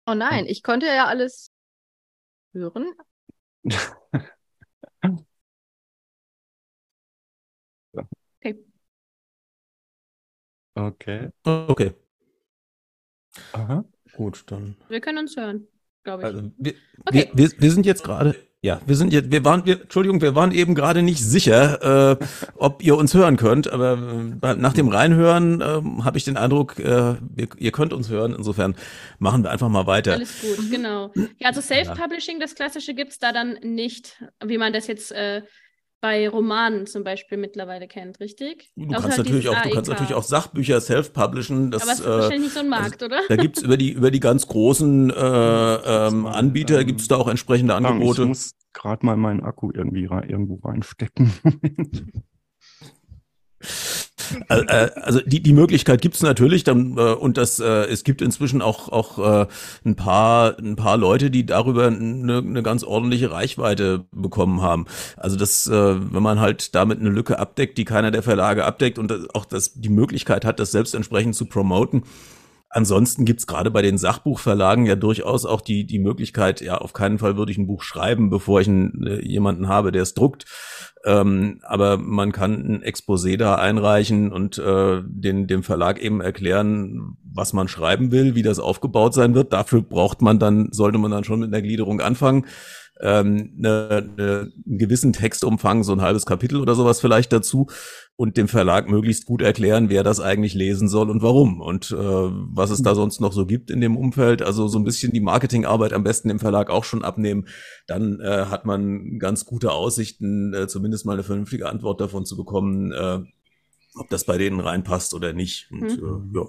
[0.08, 1.52] Oh nein, ich konnte ja alles
[2.54, 2.94] hören.
[7.94, 8.66] okay.
[10.76, 11.30] Okay.
[11.44, 11.94] Okay.
[13.54, 13.86] Aha.
[14.14, 14.76] Gut, dann.
[14.90, 15.68] Wir können uns hören,
[16.04, 16.26] glaube ich.
[16.26, 16.74] Also, wir,
[17.06, 17.30] okay.
[17.34, 20.36] wir, wir, wir sind jetzt gerade ja, wir sind jetzt, wir waren, wir, Entschuldigung, wir
[20.36, 23.98] waren eben gerade nicht sicher, äh, ob ihr uns hören könnt, aber
[24.42, 28.34] äh, nach dem Reinhören äh, habe ich den Eindruck, äh, ihr, ihr könnt uns hören.
[28.34, 28.76] Insofern
[29.20, 30.14] machen wir einfach mal weiter.
[30.14, 31.12] Alles gut, genau.
[31.40, 35.42] Ja, also Self-Publishing, das Klassische gibt's da dann nicht, wie man das jetzt äh,
[36.04, 38.74] bei Romanen zum Beispiel mittlerweile kennt, richtig?
[38.76, 41.74] Du kannst, halt natürlich auch, du kannst natürlich auch Sachbücher self-publishen.
[41.74, 43.22] Aber es ist äh, wahrscheinlich nicht so ein Markt, also, oder?
[43.30, 47.30] Da gibt's über die, über die ganz großen äh, ähm, Anbieter, ähm, gibt's da auch
[47.30, 48.24] entsprechende Angebote.
[48.24, 51.32] Ich muss gerade mal meinen Akku irgendwie rein, irgendwo reinstecken.
[54.48, 58.04] Also, äh, also die, die Möglichkeit gibt es natürlich dann, äh, und das, äh, es
[58.04, 59.48] gibt inzwischen auch, auch äh,
[59.86, 64.86] ein, paar, ein paar Leute, die darüber eine, eine ganz ordentliche Reichweite bekommen haben.
[65.18, 69.00] Also das, äh, wenn man halt damit eine Lücke abdeckt, die keiner der Verlage abdeckt
[69.00, 72.04] und auch das, die Möglichkeit hat, das selbst entsprechend zu promoten,
[72.76, 77.20] Ansonsten gibt's gerade bei den Sachbuchverlagen ja durchaus auch die, die Möglichkeit, ja, auf keinen
[77.20, 80.46] Fall würde ich ein Buch schreiben, bevor ich einen, äh, jemanden habe, der es druckt.
[81.06, 87.18] Ähm, aber man kann ein Exposé da einreichen und äh, den, dem Verlag eben erklären,
[87.24, 89.52] was man schreiben will, wie das aufgebaut sein wird.
[89.52, 92.46] Dafür braucht man dann, sollte man dann schon mit einer Gliederung anfangen
[93.02, 93.88] ähm, eine,
[94.18, 97.68] eine, einen gewissen Textumfang, so ein halbes Kapitel oder sowas vielleicht dazu
[98.16, 101.96] und dem Verlag möglichst gut erklären, wer das eigentlich lesen soll und warum und äh,
[101.98, 104.44] was es da sonst noch so gibt in dem Umfeld.
[104.44, 107.48] Also so ein bisschen die Marketingarbeit am besten im Verlag auch schon abnehmen.
[107.88, 112.38] Dann äh, hat man ganz gute Aussichten, äh, zumindest mal eine vernünftige Antwort davon zu
[112.38, 113.20] bekommen, äh,
[113.96, 115.72] ob das bei denen reinpasst oder nicht.
[115.72, 116.34] Und, mhm.
[116.36, 116.46] äh, ja.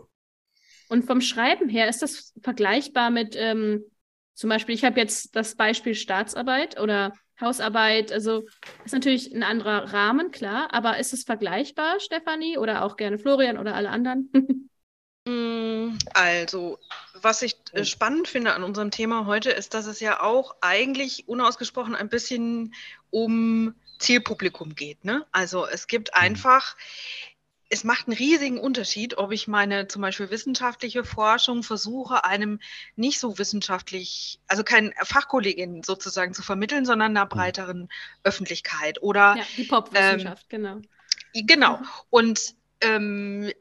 [0.90, 3.84] und vom Schreiben her ist das vergleichbar mit ähm,
[4.34, 8.12] zum Beispiel, ich habe jetzt das Beispiel Staatsarbeit oder Hausarbeit.
[8.12, 8.44] Also
[8.84, 10.72] ist natürlich ein anderer Rahmen, klar.
[10.72, 14.30] Aber ist es vergleichbar, Stefanie, oder auch gerne Florian oder alle anderen?
[15.26, 16.78] Mm, also,
[17.14, 21.26] was ich äh, spannend finde an unserem Thema heute, ist, dass es ja auch eigentlich
[21.26, 22.74] unausgesprochen ein bisschen
[23.08, 25.04] um Zielpublikum geht.
[25.04, 25.24] Ne?
[25.32, 26.20] Also es gibt mhm.
[26.20, 26.76] einfach
[27.70, 32.60] es macht einen riesigen Unterschied, ob ich meine zum Beispiel wissenschaftliche Forschung versuche, einem
[32.96, 37.30] nicht so wissenschaftlich, also kein Fachkollegin sozusagen zu vermitteln, sondern einer mhm.
[37.30, 37.88] breiteren
[38.22, 40.80] Öffentlichkeit oder ja, die Popwissenschaft, ähm, genau.
[41.34, 41.76] Genau.
[41.78, 41.86] Mhm.
[42.10, 43.52] Und ähm,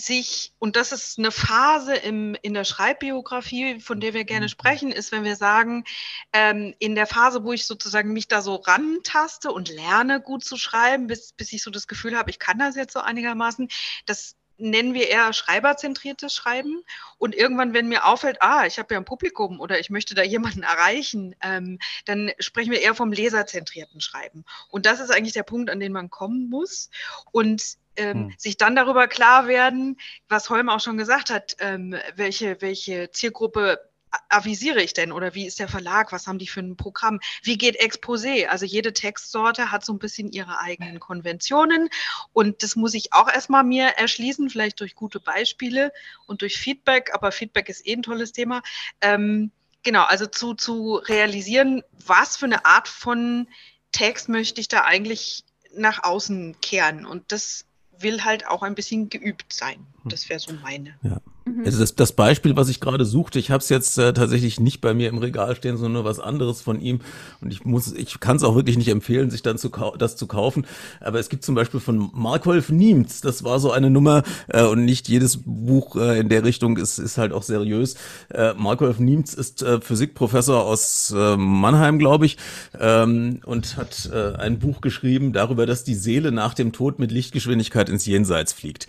[0.00, 4.50] sich, und das ist eine Phase im, in der Schreibbiografie, von der wir gerne mhm.
[4.50, 5.84] sprechen, ist, wenn wir sagen,
[6.32, 10.56] ähm, in der Phase, wo ich sozusagen mich da so rantaste und lerne, gut zu
[10.56, 13.68] schreiben, bis, bis ich so das Gefühl habe, ich kann das jetzt so einigermaßen,
[14.06, 16.82] das nennen wir eher schreiberzentriertes Schreiben.
[17.18, 20.22] Und irgendwann, wenn mir auffällt, ah, ich habe ja ein Publikum oder ich möchte da
[20.22, 24.44] jemanden erreichen, ähm, dann sprechen wir eher vom leserzentrierten Schreiben.
[24.70, 26.90] Und das ist eigentlich der Punkt, an den man kommen muss.
[27.32, 28.34] Und ähm, hm.
[28.38, 33.89] sich dann darüber klar werden, was Holm auch schon gesagt hat, ähm, welche, welche Zielgruppe
[34.28, 37.58] avisiere ich denn oder wie ist der Verlag, was haben die für ein Programm, wie
[37.58, 41.88] geht Exposé, also jede Textsorte hat so ein bisschen ihre eigenen Konventionen
[42.32, 45.92] und das muss ich auch erstmal mir erschließen, vielleicht durch gute Beispiele
[46.26, 48.62] und durch Feedback, aber Feedback ist eh ein tolles Thema.
[49.00, 49.50] Ähm,
[49.82, 53.48] genau, also zu, zu realisieren, was für eine Art von
[53.92, 55.44] Text möchte ich da eigentlich
[55.74, 57.64] nach außen kehren und das
[58.02, 59.86] will halt auch ein bisschen geübt sein.
[60.02, 60.10] Hm.
[60.10, 60.98] Das wäre so meine.
[61.02, 61.20] Ja.
[61.50, 61.64] Mhm.
[61.64, 64.80] Also das, das Beispiel, was ich gerade suchte, ich habe es jetzt äh, tatsächlich nicht
[64.80, 67.00] bei mir im Regal stehen, sondern nur was anderes von ihm.
[67.40, 70.26] Und ich muss, ich kann es auch wirklich nicht empfehlen, sich dann zu das zu
[70.26, 70.66] kaufen.
[71.00, 74.84] Aber es gibt zum Beispiel von Markolf Niemz, das war so eine Nummer äh, und
[74.84, 77.96] nicht jedes Buch äh, in der Richtung ist, ist halt auch seriös.
[78.28, 82.36] Äh, Markolf Niemz ist äh, Physikprofessor aus äh, Mannheim, glaube ich,
[82.78, 87.10] ähm, und hat äh, ein Buch geschrieben darüber, dass die Seele nach dem Tod mit
[87.10, 88.86] Lichtgeschwindigkeit ins Jenseits fliegt.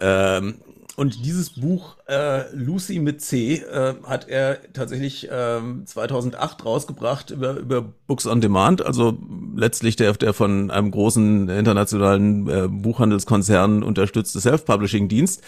[0.00, 0.54] Ähm,
[0.98, 7.56] und dieses Buch äh, Lucy mit C äh, hat er tatsächlich äh, 2008 rausgebracht über,
[7.56, 9.16] über Books on Demand, also
[9.54, 15.40] letztlich der, der von einem großen internationalen äh, Buchhandelskonzern unterstützte Self-Publishing-Dienst.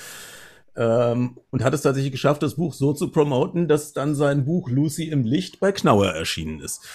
[0.76, 4.70] Ähm, und hat es tatsächlich geschafft, das Buch so zu promoten, dass dann sein Buch
[4.70, 6.86] Lucy im Licht bei Knauer erschienen ist.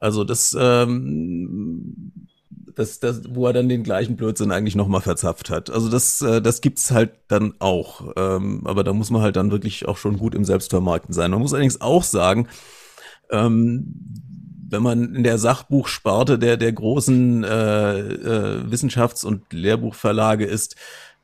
[0.00, 2.28] Also das ähm,
[2.74, 5.70] das, das, wo er dann den gleichen Blödsinn eigentlich nochmal verzapft hat.
[5.70, 8.12] Also das, äh, das gibt's halt dann auch.
[8.16, 11.30] Ähm, aber da muss man halt dann wirklich auch schon gut im Selbstvermarkten sein.
[11.30, 12.48] Man muss allerdings auch sagen,
[13.30, 13.94] ähm,
[14.68, 20.76] wenn man in der Sachbuchsparte der, der großen äh, äh, Wissenschafts- und Lehrbuchverlage ist,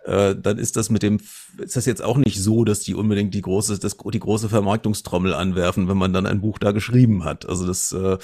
[0.08, 1.18] dann ist das mit dem,
[1.58, 5.34] ist das jetzt auch nicht so, dass die unbedingt die große, das, die große Vermarktungstrommel
[5.34, 7.48] anwerfen, wenn man dann ein Buch da geschrieben hat.
[7.48, 8.16] Also das äh,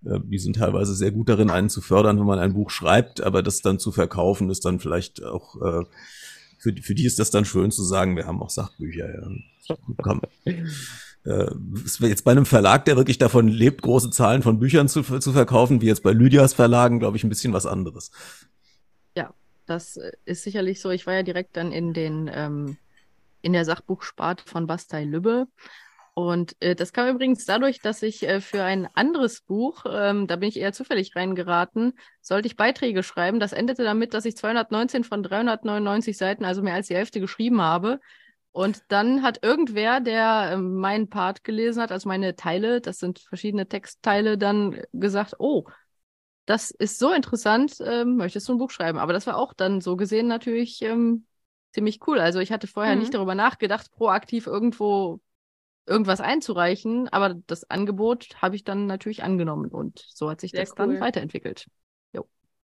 [0.00, 3.42] die sind teilweise sehr gut darin, einen zu fördern, wenn man ein Buch schreibt, aber
[3.42, 5.84] das dann zu verkaufen, ist dann vielleicht auch, äh,
[6.58, 9.08] für, die, für die ist das dann schön zu sagen, wir haben auch Sachbücher.
[9.12, 9.76] Ja.
[10.02, 10.20] Komm.
[11.24, 11.50] Äh,
[11.84, 15.80] jetzt bei einem Verlag, der wirklich davon lebt, große Zahlen von Büchern zu, zu verkaufen,
[15.80, 18.12] wie jetzt bei Lydias Verlagen, glaube ich, ein bisschen was anderes.
[19.16, 19.34] Ja,
[19.66, 20.90] das ist sicherlich so.
[20.90, 22.76] Ich war ja direkt dann in den ähm,
[23.42, 25.46] in der Sachbuchsparte von Bastei Lübbe
[26.18, 30.34] und äh, das kam übrigens dadurch, dass ich äh, für ein anderes Buch, ähm, da
[30.34, 33.38] bin ich eher zufällig reingeraten, sollte ich Beiträge schreiben.
[33.38, 37.62] Das endete damit, dass ich 219 von 399 Seiten, also mehr als die Hälfte, geschrieben
[37.62, 38.00] habe.
[38.50, 43.20] Und dann hat irgendwer, der äh, meinen Part gelesen hat, also meine Teile, das sind
[43.20, 45.66] verschiedene Textteile, dann gesagt, oh,
[46.46, 48.98] das ist so interessant, ähm, möchtest du ein Buch schreiben?
[48.98, 51.26] Aber das war auch dann so gesehen natürlich ähm,
[51.72, 52.18] ziemlich cool.
[52.18, 53.02] Also ich hatte vorher mhm.
[53.02, 55.20] nicht darüber nachgedacht, proaktiv irgendwo
[55.88, 60.60] irgendwas einzureichen, aber das Angebot habe ich dann natürlich angenommen und so hat sich Sehr
[60.60, 60.76] das cool.
[60.76, 61.66] dann weiterentwielt.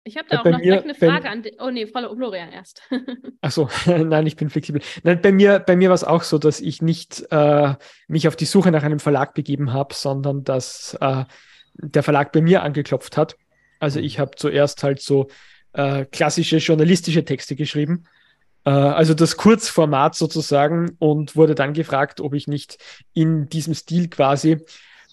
[0.07, 1.43] Ich habe da ja, auch noch mir, direkt eine Frage an.
[1.61, 2.83] Oh nee, Frau Florian erst.
[3.41, 4.83] Ach so, nein, ich bin flexibel.
[5.03, 7.75] Nein, bei mir, bei mir war es auch so, dass ich nicht äh,
[8.07, 11.25] mich auf die Suche nach einem Verlag begeben habe, sondern dass äh,
[11.77, 13.37] der Verlag bei mir angeklopft hat.
[13.81, 15.29] Also ich habe zuerst halt so
[15.73, 18.24] äh, klassische journalistische Texte geschrieben äh,
[18.71, 22.79] also das Kurzformat sozusagen und wurde dann gefragt, ob ich nicht
[23.13, 24.65] in diesem Stil quasi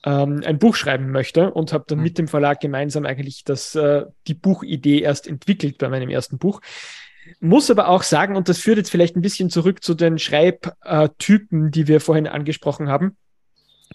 [0.03, 2.03] ähm, ein Buch schreiben möchte und habe dann mhm.
[2.03, 6.61] mit dem Verlag gemeinsam eigentlich das, äh, die Buchidee erst entwickelt bei meinem ersten Buch.
[7.39, 11.71] Muss aber auch sagen, und das führt jetzt vielleicht ein bisschen zurück zu den Schreibtypen,
[11.71, 13.15] die wir vorhin angesprochen haben,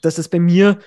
[0.00, 0.78] dass es bei mir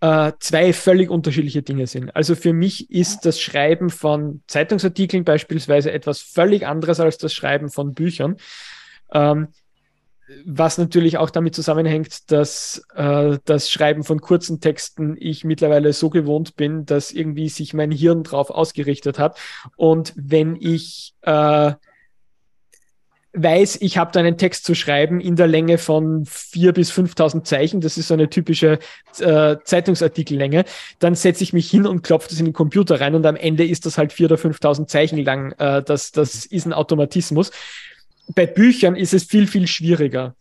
[0.00, 2.14] äh, zwei völlig unterschiedliche Dinge sind.
[2.14, 7.70] Also für mich ist das Schreiben von Zeitungsartikeln beispielsweise etwas völlig anderes als das Schreiben
[7.70, 8.36] von Büchern.
[9.12, 9.48] Ähm,
[10.44, 16.10] was natürlich auch damit zusammenhängt, dass äh, das Schreiben von kurzen Texten ich mittlerweile so
[16.10, 19.38] gewohnt bin, dass irgendwie sich mein Hirn drauf ausgerichtet hat.
[19.76, 21.72] Und wenn ich äh,
[23.36, 27.44] weiß, ich habe da einen Text zu schreiben in der Länge von vier bis 5.000
[27.44, 28.78] Zeichen, das ist so eine typische
[29.18, 30.64] äh, Zeitungsartikellänge,
[30.98, 33.64] dann setze ich mich hin und klopfe das in den Computer rein und am Ende
[33.64, 35.52] ist das halt vier oder 5.000 Zeichen lang.
[35.58, 37.50] Äh, das, das ist ein Automatismus.
[38.34, 40.34] Bei Büchern ist es viel, viel schwieriger.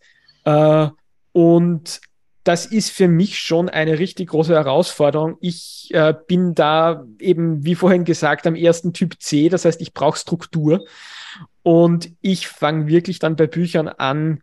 [0.46, 0.88] Äh,
[1.34, 2.00] und
[2.46, 5.38] das ist für mich schon eine richtig große Herausforderung.
[5.41, 9.93] Ich äh, bin da eben, wie vorhin gesagt, am ersten Typ C, das heißt, ich
[9.93, 10.86] brauche Struktur.
[11.64, 14.42] Und ich fange wirklich dann bei Büchern an,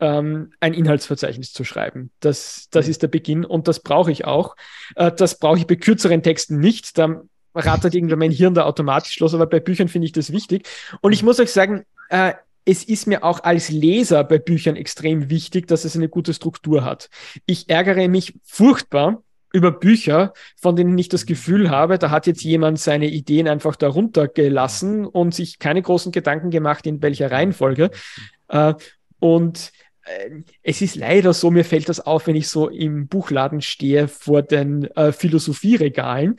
[0.00, 2.10] ähm, ein Inhaltsverzeichnis zu schreiben.
[2.20, 4.56] Das, das ist der Beginn und das brauche ich auch.
[4.96, 6.98] Äh, das brauche ich bei kürzeren Texten nicht.
[6.98, 7.22] Da
[7.54, 10.68] rattert irgendwann mein Hirn da automatisch los, aber bei Büchern finde ich das wichtig.
[11.00, 12.32] Und ich muss euch sagen, äh,
[12.64, 16.84] es ist mir auch als Leser bei Büchern extrem wichtig, dass es eine gute Struktur
[16.84, 17.10] hat.
[17.46, 19.22] Ich ärgere mich furchtbar
[19.52, 23.76] über Bücher, von denen ich das Gefühl habe, da hat jetzt jemand seine Ideen einfach
[23.76, 27.90] darunter gelassen und sich keine großen Gedanken gemacht, in welcher Reihenfolge.
[28.48, 28.74] Äh,
[29.18, 29.72] und
[30.04, 34.08] äh, es ist leider so, mir fällt das auf, wenn ich so im Buchladen stehe
[34.08, 36.36] vor den äh, Philosophieregalen.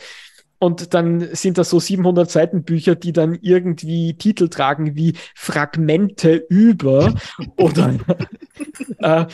[0.64, 6.46] Und dann sind das so 700 Seiten Bücher, die dann irgendwie Titel tragen wie Fragmente
[6.48, 7.14] über
[7.58, 7.96] oder
[9.00, 9.26] äh,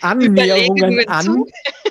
[0.00, 1.44] Annäherungen an.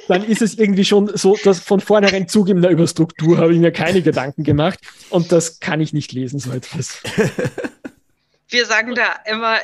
[0.08, 3.72] Dann ist es irgendwie schon so, dass von vornherein zugegebener über Struktur habe ich mir
[3.72, 4.80] keine Gedanken gemacht.
[5.12, 7.04] Und das kann ich nicht lesen, so etwas.
[8.50, 9.58] Wir sagen da immer,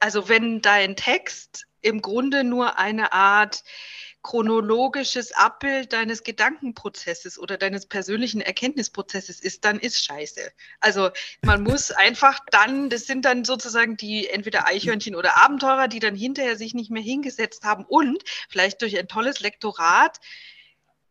[0.00, 3.62] also wenn dein Text im Grunde nur eine Art
[4.24, 10.50] chronologisches Abbild deines Gedankenprozesses oder deines persönlichen Erkenntnisprozesses ist, dann ist scheiße.
[10.80, 11.10] Also
[11.42, 16.16] man muss einfach dann, das sind dann sozusagen die entweder Eichhörnchen oder Abenteurer, die dann
[16.16, 20.18] hinterher sich nicht mehr hingesetzt haben und vielleicht durch ein tolles Lektorat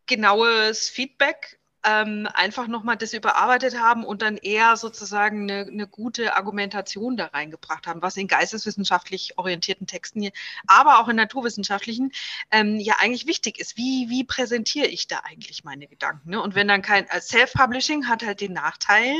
[0.06, 6.34] genaues Feedback ähm, einfach nochmal das überarbeitet haben und dann eher sozusagen eine, eine, gute
[6.34, 10.30] Argumentation da reingebracht haben, was in geisteswissenschaftlich orientierten Texten,
[10.66, 12.12] aber auch in naturwissenschaftlichen
[12.50, 13.76] ähm, ja eigentlich wichtig ist.
[13.76, 16.30] Wie, wie präsentiere ich da eigentlich meine Gedanken?
[16.30, 16.40] Ne?
[16.40, 19.14] Und wenn dann kein als Self-Publishing hat halt den Nachteil,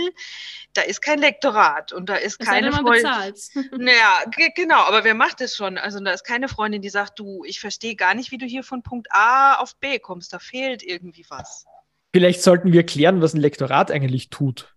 [0.72, 3.04] da ist kein Lektorat und da ist das keine Freundin.
[3.78, 5.78] Naja, genau, aber wer macht das schon?
[5.78, 8.62] Also da ist keine Freundin, die sagt, du, ich verstehe gar nicht, wie du hier
[8.62, 10.32] von Punkt A auf B kommst.
[10.32, 11.66] Da fehlt irgendwie was.
[12.14, 14.72] Vielleicht sollten wir klären, was ein Lektorat eigentlich tut.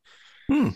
[0.47, 0.73] Hm.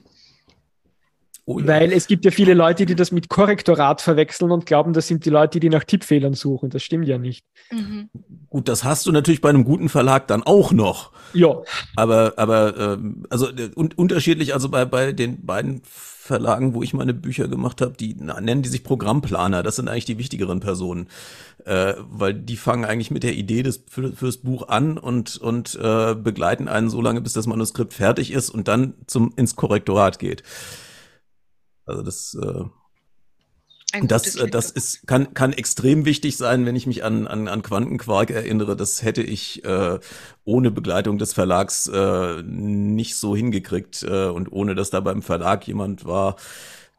[1.45, 1.67] Oh ja.
[1.67, 5.25] Weil es gibt ja viele Leute, die das mit Korrektorat verwechseln und glauben, das sind
[5.25, 6.69] die Leute, die nach Tippfehlern suchen.
[6.69, 7.45] Das stimmt ja nicht.
[7.71, 8.09] Mhm.
[8.49, 11.11] Gut, das hast du natürlich bei einem guten Verlag dann auch noch.
[11.33, 11.61] Ja.
[11.95, 17.15] Aber, aber ähm, also un unterschiedlich, also bei, bei den beiden Verlagen, wo ich meine
[17.15, 19.63] Bücher gemacht habe, die na, nennen die sich Programmplaner.
[19.63, 21.07] Das sind eigentlich die wichtigeren Personen,
[21.65, 25.75] äh, weil die fangen eigentlich mit der Idee des für, fürs Buch an und und
[25.81, 30.19] äh, begleiten einen so lange, bis das Manuskript fertig ist und dann zum ins Korrektorat
[30.19, 30.43] geht.
[31.85, 32.63] Also das äh,
[34.03, 37.61] das, äh, das ist, kann, kann extrem wichtig sein, wenn ich mich an, an, an
[37.61, 38.75] Quantenquark erinnere.
[38.75, 39.99] Das hätte ich äh,
[40.45, 45.67] ohne Begleitung des Verlags äh, nicht so hingekriegt äh, und ohne dass da beim Verlag
[45.67, 46.37] jemand war,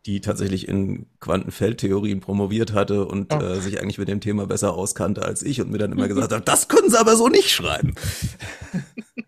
[0.05, 5.23] die tatsächlich in Quantenfeldtheorien promoviert hatte und äh, sich eigentlich mit dem Thema besser auskannte
[5.23, 7.95] als ich und mir dann immer gesagt hat, das können sie aber so nicht schreiben.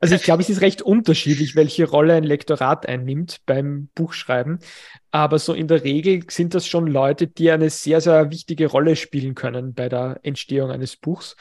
[0.00, 4.60] Also ich glaube, es ist recht unterschiedlich, welche Rolle ein Lektorat einnimmt beim Buchschreiben.
[5.10, 8.94] Aber so in der Regel sind das schon Leute, die eine sehr, sehr wichtige Rolle
[8.94, 11.34] spielen können bei der Entstehung eines Buchs.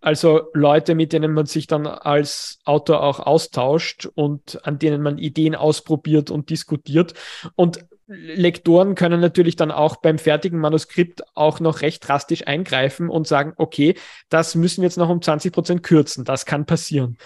[0.00, 5.18] Also Leute, mit denen man sich dann als Autor auch austauscht und an denen man
[5.18, 7.14] Ideen ausprobiert und diskutiert.
[7.54, 13.28] Und Lektoren können natürlich dann auch beim fertigen Manuskript auch noch recht drastisch eingreifen und
[13.28, 13.94] sagen, okay,
[14.28, 16.24] das müssen wir jetzt noch um 20 Prozent kürzen.
[16.24, 17.18] Das kann passieren.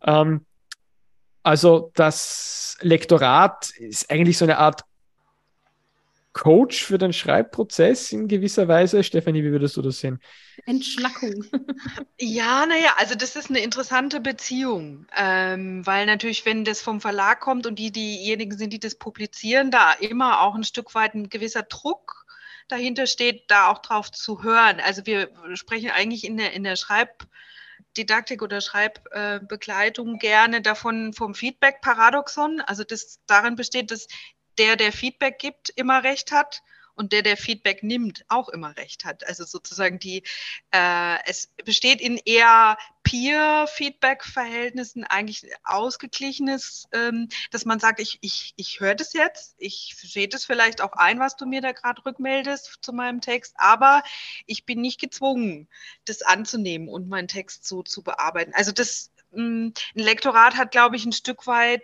[0.00, 0.46] Ähm,
[1.42, 4.82] also das Lektorat ist eigentlich so eine Art
[6.32, 9.02] Coach für den Schreibprozess in gewisser Weise.
[9.02, 10.20] Stefanie, wie würdest du das sehen?
[10.66, 11.44] Entschlackung.
[12.20, 17.38] Ja, naja, also das ist eine interessante Beziehung, ähm, weil natürlich, wenn das vom Verlag
[17.40, 21.28] kommt und die diejenigen sind, die das publizieren, da immer auch ein Stück weit ein
[21.28, 22.26] gewisser Druck
[22.66, 24.80] dahinter steht, da auch drauf zu hören.
[24.80, 32.60] Also wir sprechen eigentlich in der, in der Schreibdidaktik oder Schreibbegleitung gerne davon vom Feedback-Paradoxon.
[32.60, 34.08] Also das darin besteht, dass
[34.58, 36.62] der, der Feedback gibt, immer recht hat
[36.98, 39.24] und der, der Feedback nimmt, auch immer recht hat.
[39.26, 40.24] Also sozusagen die,
[40.72, 48.80] äh, es besteht in eher Peer-Feedback-Verhältnissen eigentlich ausgeglichenes, ähm, dass man sagt, ich, ich, ich
[48.80, 52.78] höre das jetzt, ich sehe das vielleicht auch ein, was du mir da gerade rückmeldest
[52.82, 54.02] zu meinem Text, aber
[54.46, 55.68] ich bin nicht gezwungen,
[56.04, 58.52] das anzunehmen und meinen Text so zu bearbeiten.
[58.54, 61.82] Also das, mm, ein Lektorat hat, glaube ich, ein Stück weit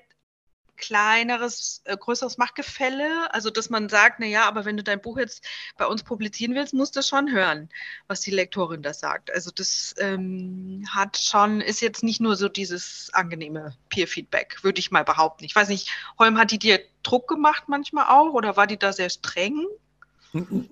[0.77, 3.33] kleineres, äh, größeres Machtgefälle.
[3.33, 5.45] Also, dass man sagt, na ja, aber wenn du dein Buch jetzt
[5.77, 7.69] bei uns publizieren willst, musst du schon hören,
[8.07, 9.33] was die Lektorin da sagt.
[9.33, 14.91] Also, das ähm, hat schon, ist jetzt nicht nur so dieses angenehme Peer-Feedback, würde ich
[14.91, 15.45] mal behaupten.
[15.45, 18.93] Ich weiß nicht, Holm, hat die dir Druck gemacht manchmal auch oder war die da
[18.93, 19.67] sehr streng?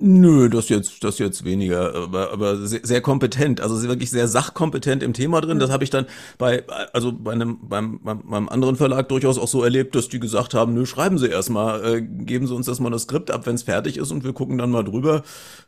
[0.01, 3.61] Nö, das jetzt, das jetzt weniger, aber, aber sehr, sehr kompetent.
[3.61, 5.61] Also sie wirklich sehr sachkompetent im Thema drin.
[5.61, 6.07] Das habe ich dann
[6.37, 10.19] bei, also bei einem, beim, beim, beim anderen Verlag durchaus auch so erlebt, dass die
[10.19, 13.63] gesagt haben, nö, schreiben Sie erstmal, äh, geben Sie uns das Manuskript ab, wenn es
[13.63, 15.23] fertig ist und wir gucken dann mal drüber.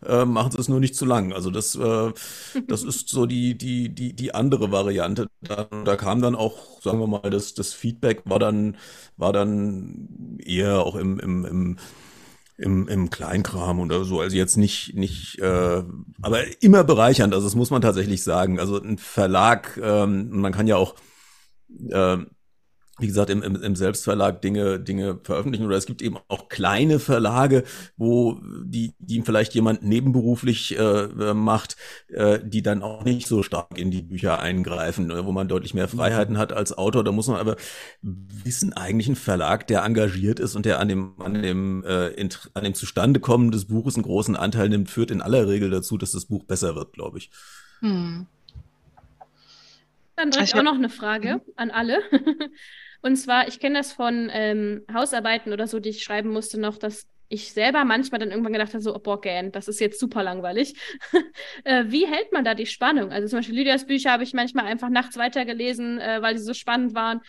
[0.04, 1.32] Äh, machen Sie es nur nicht zu lang.
[1.32, 2.12] Also das, äh,
[2.66, 5.28] das ist so die, die, die, die andere Variante.
[5.40, 8.76] Da, da kam dann auch, sagen wir mal, das, das Feedback war dann,
[9.16, 11.76] war dann eher auch im, im, im
[12.56, 14.20] im, im Kleinkram oder so.
[14.20, 15.82] Also jetzt nicht, nicht, äh,
[16.22, 17.34] aber immer bereichernd.
[17.34, 18.60] Also das muss man tatsächlich sagen.
[18.60, 20.94] Also ein Verlag, ähm, man kann ja auch
[21.90, 22.18] äh,
[22.98, 25.66] wie gesagt, im, im, im Selbstverlag Dinge, Dinge veröffentlichen.
[25.66, 27.64] Oder es gibt eben auch kleine Verlage,
[27.96, 31.76] wo die, die vielleicht jemand nebenberuflich äh, macht,
[32.08, 35.88] äh, die dann auch nicht so stark in die Bücher eingreifen, wo man deutlich mehr
[35.88, 37.02] Freiheiten hat als Autor.
[37.02, 37.56] Da muss man aber
[38.00, 42.62] wissen, eigentlich ein Verlag, der engagiert ist und der an dem, an dem, äh, an
[42.62, 46.26] dem Zustandekommen des Buches einen großen Anteil nimmt, führt in aller Regel dazu, dass das
[46.26, 47.30] Buch besser wird, glaube ich.
[47.80, 48.26] Hm.
[50.16, 51.52] Dann direkt also, auch noch eine Frage mhm.
[51.56, 51.98] an alle.
[53.04, 56.78] Und zwar, ich kenne das von ähm, Hausarbeiten oder so, die ich schreiben musste noch,
[56.78, 60.00] dass ich selber manchmal dann irgendwann gedacht habe, so, oh, boah, gern, das ist jetzt
[60.00, 60.74] super langweilig.
[61.64, 63.12] äh, wie hält man da die Spannung?
[63.12, 66.54] Also zum Beispiel Lydias Bücher habe ich manchmal einfach nachts weitergelesen, äh, weil sie so
[66.54, 67.20] spannend waren.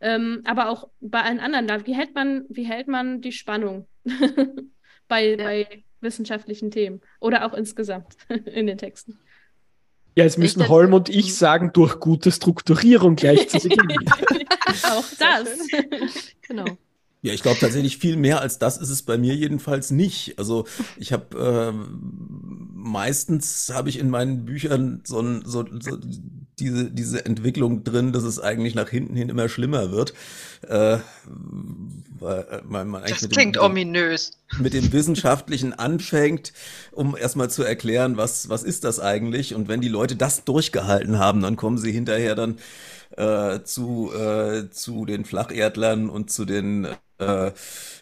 [0.00, 3.88] Ähm, aber auch bei allen anderen, wie hält man, wie hält man die Spannung
[5.08, 5.36] bei, ja.
[5.36, 9.18] bei wissenschaftlichen Themen oder auch insgesamt in den Texten?
[10.16, 13.88] Ja, jetzt müssen Holm und ich sagen, durch gute Strukturierung gleich zu Beginn.
[14.84, 15.48] Auch das.
[16.46, 16.64] genau.
[17.22, 20.38] Ja, ich glaube tatsächlich viel mehr als das ist es bei mir jedenfalls nicht.
[20.38, 20.66] Also
[20.98, 21.72] ich habe äh,
[22.84, 25.98] meistens habe ich in meinen Büchern so, ein, so, so
[26.58, 30.12] diese diese Entwicklung drin, dass es eigentlich nach hinten hin immer schlimmer wird.
[30.68, 30.98] Äh,
[32.20, 34.32] weil äh, man, man das klingt dem, ominös.
[34.58, 36.52] Mit dem Wissenschaftlichen anfängt,
[36.92, 39.54] um erstmal zu erklären, was was ist das eigentlich?
[39.54, 42.58] Und wenn die Leute das durchgehalten haben, dann kommen sie hinterher dann
[43.16, 46.86] äh, zu, äh, zu den Flacherdlern und zu den
[47.18, 47.52] äh,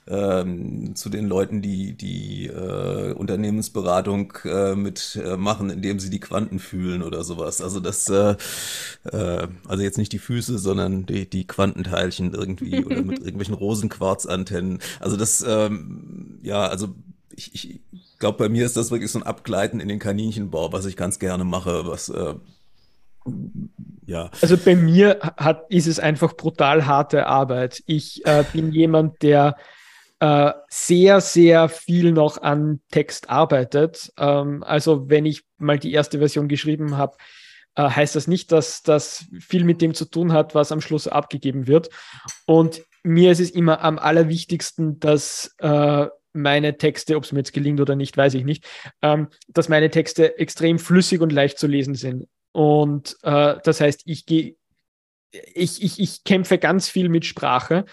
[0.07, 6.21] ähm, zu den Leuten, die die äh, Unternehmensberatung äh, mit äh, machen, indem sie die
[6.21, 7.61] Quanten fühlen oder sowas.
[7.61, 8.37] Also das, äh,
[9.05, 14.81] äh, also jetzt nicht die Füße, sondern die, die Quantenteilchen irgendwie oder mit irgendwelchen Rosenquarzantennen.
[15.01, 16.95] Also das, ähm, ja, also
[17.35, 17.81] ich, ich
[18.19, 21.19] glaube, bei mir ist das wirklich so ein Abgleiten in den Kaninchenbau, was ich ganz
[21.19, 22.35] gerne mache, was äh,
[24.07, 24.31] ja.
[24.41, 27.83] Also bei mir hat, ist es einfach brutal harte Arbeit.
[27.87, 29.57] Ich äh, bin jemand, der
[30.21, 34.13] äh, sehr, sehr viel noch an Text arbeitet.
[34.19, 37.17] Ähm, also wenn ich mal die erste Version geschrieben habe,
[37.75, 41.09] äh, heißt das nicht, dass das viel mit dem zu tun hat, was am Schluss
[41.09, 41.91] abgegeben wird.
[42.47, 47.53] Und mir ist es immer am allerwichtigsten, dass äh, meine Texte, ob es mir jetzt
[47.53, 48.65] gelingt oder nicht, weiß ich nicht,
[49.03, 52.27] ähm, dass meine Texte extrem flüssig und leicht zu lesen sind.
[52.53, 54.57] Und äh, das heißt, ich gehe
[55.55, 57.87] ich, ich, ich kämpfe ganz viel mit Sprache,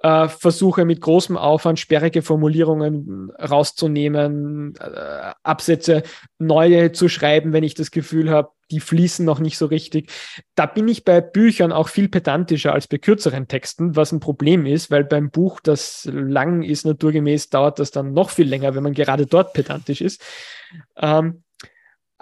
[0.00, 6.02] äh, versuche mit großem Aufwand sperrige Formulierungen rauszunehmen, äh, Absätze
[6.38, 10.10] neue zu schreiben, wenn ich das Gefühl habe, die fließen noch nicht so richtig.
[10.54, 14.66] Da bin ich bei Büchern auch viel pedantischer als bei kürzeren Texten, was ein Problem
[14.66, 18.82] ist, weil beim Buch, das lang ist, naturgemäß dauert das dann noch viel länger, wenn
[18.82, 20.22] man gerade dort pedantisch ist.
[20.96, 21.42] Ähm,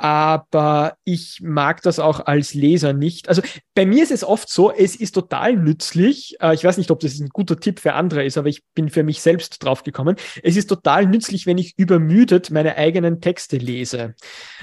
[0.01, 3.29] aber ich mag das auch als Leser nicht.
[3.29, 3.43] Also
[3.75, 6.37] bei mir ist es oft so, es ist total nützlich.
[6.41, 8.89] Äh, ich weiß nicht, ob das ein guter Tipp für andere ist, aber ich bin
[8.89, 10.17] für mich selbst drauf gekommen.
[10.43, 14.15] Es ist total nützlich, wenn ich übermüdet meine eigenen Texte lese.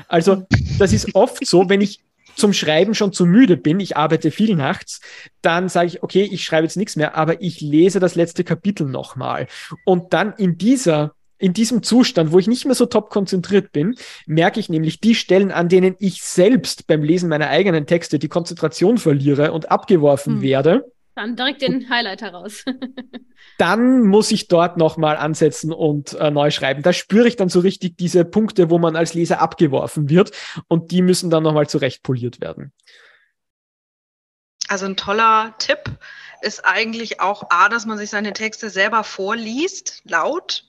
[0.07, 0.47] Also
[0.79, 1.99] das ist oft so, wenn ich
[2.35, 5.01] zum Schreiben schon zu müde bin, ich arbeite viel nachts,
[5.41, 8.87] dann sage ich, okay, ich schreibe jetzt nichts mehr, aber ich lese das letzte Kapitel
[8.87, 9.47] nochmal.
[9.85, 13.95] Und dann in dieser in diesem Zustand, wo ich nicht mehr so top konzentriert bin,
[14.25, 18.27] merke ich nämlich die Stellen, an denen ich selbst beim Lesen meiner eigenen Texte die
[18.27, 20.41] Konzentration verliere und abgeworfen hm.
[20.41, 20.91] werde.
[21.15, 22.63] Dann direkt den Highlighter raus.
[23.57, 26.83] dann muss ich dort nochmal ansetzen und äh, neu schreiben.
[26.83, 30.31] Da spüre ich dann so richtig diese Punkte, wo man als Leser abgeworfen wird
[30.67, 32.71] und die müssen dann nochmal zurechtpoliert werden.
[34.67, 35.79] Also ein toller Tipp
[36.41, 40.66] ist eigentlich auch A, dass man sich seine Texte selber vorliest, laut,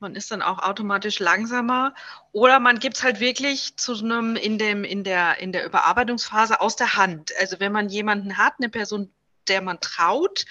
[0.00, 1.94] man ist dann auch automatisch langsamer.
[2.32, 6.60] Oder man gibt es halt wirklich zu einem in dem, in der, in der Überarbeitungsphase
[6.60, 7.32] aus der Hand.
[7.38, 9.12] Also wenn man jemanden hat, eine Person,
[9.48, 10.44] der man traut,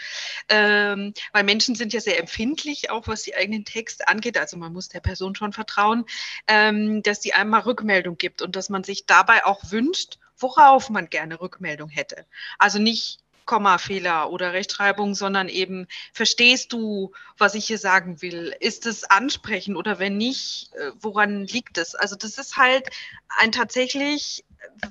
[0.50, 4.38] ähm, weil Menschen sind ja sehr empfindlich, auch was die eigenen Texte angeht.
[4.38, 6.06] Also man muss der Person schon vertrauen,
[6.48, 11.10] ähm, dass die einmal Rückmeldung gibt und dass man sich dabei auch wünscht, worauf man
[11.10, 12.26] gerne Rückmeldung hätte.
[12.58, 13.20] Also nicht
[13.50, 18.54] Kommafehler oder Rechtschreibung, sondern eben verstehst du, was ich hier sagen will?
[18.60, 21.96] Ist es ansprechend oder wenn nicht, äh, woran liegt es?
[21.96, 22.92] Also das ist halt
[23.40, 24.46] ein tatsächlich,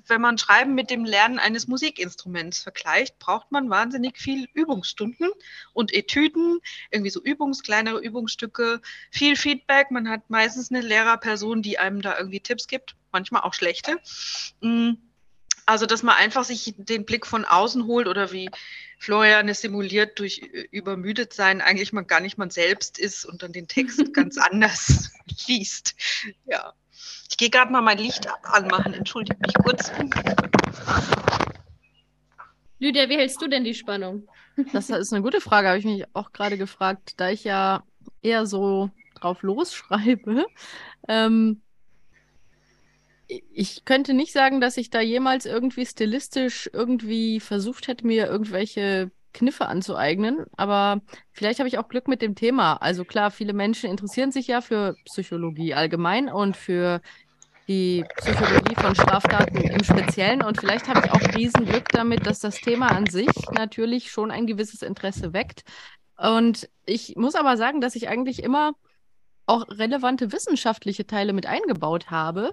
[0.09, 5.31] wenn man Schreiben mit dem Lernen eines Musikinstruments vergleicht, braucht man wahnsinnig viel Übungsstunden
[5.73, 6.59] und Etüden,
[6.91, 8.81] irgendwie so Übungs, kleinere Übungsstücke,
[9.13, 9.93] viel Feedback.
[9.93, 13.99] Man hat meistens eine Lehrerperson, die einem da irgendwie Tipps gibt, manchmal auch schlechte.
[14.63, 14.95] Mm.
[15.69, 18.51] Also, dass man einfach sich den Blick von außen holt oder wie
[18.99, 20.39] Florian es simuliert durch
[20.71, 25.13] übermüdet sein, eigentlich man gar nicht man selbst ist und dann den Text ganz anders
[25.47, 25.95] liest.
[26.47, 26.73] Ja.
[27.29, 29.93] Ich gehe gerade mal mein Licht anmachen, entschuldige mich kurz.
[32.79, 34.27] Lydia, wie hältst du denn die Spannung?
[34.73, 37.85] Das ist eine gute Frage, habe ich mich auch gerade gefragt, da ich ja
[38.23, 40.47] eher so drauf losschreibe.
[41.09, 41.61] Ähm,
[43.29, 49.11] ich könnte nicht sagen, dass ich da jemals irgendwie stilistisch irgendwie versucht hätte, mir irgendwelche
[49.35, 51.03] Kniffe anzueignen, aber
[51.33, 52.75] vielleicht habe ich auch Glück mit dem Thema.
[52.75, 57.01] Also klar, viele Menschen interessieren sich ja für Psychologie allgemein und für
[57.69, 60.43] die Psychologie von Straftaten im Speziellen.
[60.43, 64.47] Und vielleicht habe ich auch Riesenglück damit, dass das Thema an sich natürlich schon ein
[64.47, 65.65] gewisses Interesse weckt.
[66.17, 68.73] Und ich muss aber sagen, dass ich eigentlich immer
[69.49, 72.53] auch relevante wissenschaftliche Teile mit eingebaut habe.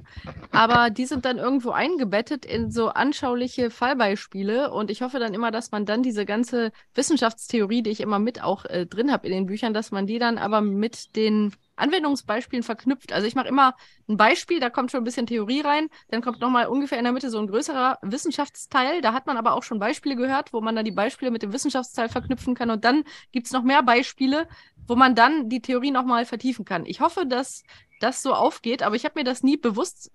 [0.51, 4.71] Aber die sind dann irgendwo eingebettet in so anschauliche Fallbeispiele.
[4.71, 8.41] Und ich hoffe dann immer, dass man dann diese ganze Wissenschaftstheorie, die ich immer mit
[8.41, 12.63] auch äh, drin habe in den Büchern, dass man die dann aber mit den Anwendungsbeispielen
[12.63, 13.11] verknüpft.
[13.11, 13.75] Also ich mache immer
[14.07, 17.13] ein Beispiel, da kommt schon ein bisschen Theorie rein, dann kommt nochmal ungefähr in der
[17.13, 19.01] Mitte so ein größerer Wissenschaftsteil.
[19.01, 21.53] Da hat man aber auch schon Beispiele gehört, wo man dann die Beispiele mit dem
[21.53, 22.69] Wissenschaftsteil verknüpfen kann.
[22.69, 24.47] Und dann gibt es noch mehr Beispiele,
[24.87, 26.85] wo man dann die Theorie nochmal vertiefen kann.
[26.85, 27.63] Ich hoffe, dass
[27.99, 30.11] das so aufgeht, aber ich habe mir das nie bewusst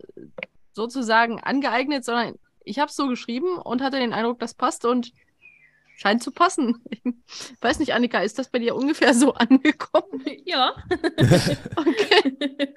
[0.72, 2.34] sozusagen angeeignet, sondern
[2.64, 5.12] ich habe es so geschrieben und hatte den Eindruck, das passt und
[6.00, 6.82] scheint zu passen.
[7.04, 10.24] Ich weiß nicht, Annika, ist das bei dir ungefähr so angekommen?
[10.46, 10.74] Ja.
[11.76, 12.74] okay.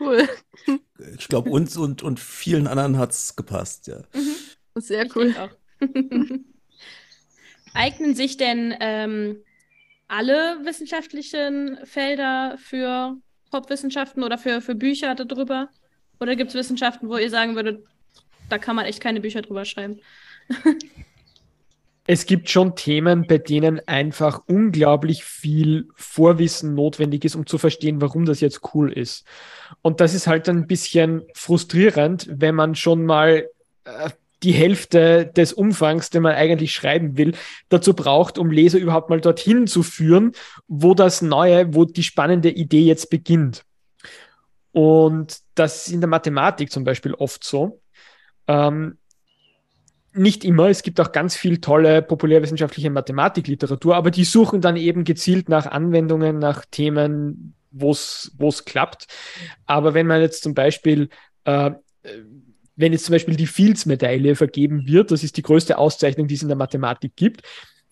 [0.00, 0.28] Cool.
[1.16, 4.02] Ich glaube, uns und, und vielen anderen hat es gepasst, ja.
[4.12, 4.34] Mhm.
[4.74, 5.34] Sehr cool.
[7.74, 9.42] Eignen sich denn ähm,
[10.08, 13.16] alle wissenschaftlichen Felder für
[13.50, 15.68] Popwissenschaften oder für, für Bücher darüber?
[16.18, 17.86] Oder gibt es Wissenschaften, wo ihr sagen würdet,
[18.48, 20.00] da kann man echt keine Bücher drüber schreiben?
[22.06, 28.00] Es gibt schon Themen, bei denen einfach unglaublich viel Vorwissen notwendig ist, um zu verstehen,
[28.00, 29.26] warum das jetzt cool ist.
[29.82, 33.48] Und das ist halt ein bisschen frustrierend, wenn man schon mal
[33.84, 34.10] äh,
[34.42, 37.34] die Hälfte des Umfangs, den man eigentlich schreiben will,
[37.68, 40.32] dazu braucht, um Leser überhaupt mal dorthin zu führen,
[40.68, 43.64] wo das Neue, wo die spannende Idee jetzt beginnt.
[44.72, 47.80] Und das ist in der Mathematik zum Beispiel oft so.
[48.46, 48.98] Ähm,
[50.16, 55.04] nicht immer, es gibt auch ganz viel tolle populärwissenschaftliche Mathematikliteratur, aber die suchen dann eben
[55.04, 59.06] gezielt nach Anwendungen, nach Themen, wo es klappt.
[59.66, 61.08] Aber wenn man jetzt zum Beispiel
[61.44, 61.72] äh,
[62.76, 66.42] wenn jetzt zum Beispiel die Fields-Medaille vergeben wird, das ist die größte Auszeichnung, die es
[66.42, 67.42] in der Mathematik gibt,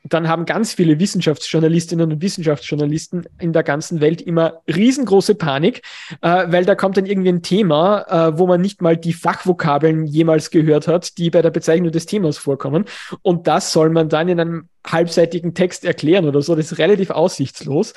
[0.07, 5.82] dann haben ganz viele Wissenschaftsjournalistinnen und Wissenschaftsjournalisten in der ganzen Welt immer riesengroße Panik,
[6.20, 10.07] äh, weil da kommt dann irgendwie ein Thema, äh, wo man nicht mal die Fachvokabeln
[10.07, 12.84] jemals gehört hat, die bei der Bezeichnung des Themas vorkommen.
[13.22, 16.55] Und das soll man dann in einem halbseitigen Text erklären oder so.
[16.55, 17.94] Das ist relativ aussichtslos.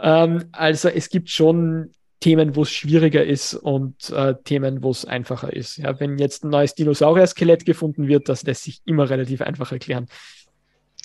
[0.00, 1.90] Ähm, also es gibt schon
[2.20, 5.76] Themen, wo es schwieriger ist und äh, Themen, wo es einfacher ist.
[5.76, 10.06] Ja, wenn jetzt ein neues Dinosaurier-Skelett gefunden wird, das lässt sich immer relativ einfach erklären.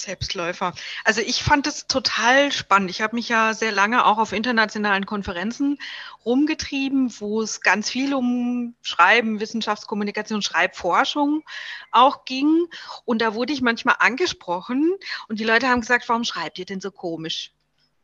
[0.03, 0.73] Selbstläufer.
[1.03, 2.89] Also ich fand es total spannend.
[2.89, 5.79] Ich habe mich ja sehr lange auch auf internationalen Konferenzen
[6.25, 11.43] rumgetrieben, wo es ganz viel um Schreiben, Wissenschaftskommunikation, Schreibforschung
[11.91, 12.67] auch ging.
[13.05, 14.93] Und da wurde ich manchmal angesprochen
[15.27, 17.51] und die Leute haben gesagt, warum schreibt ihr denn so komisch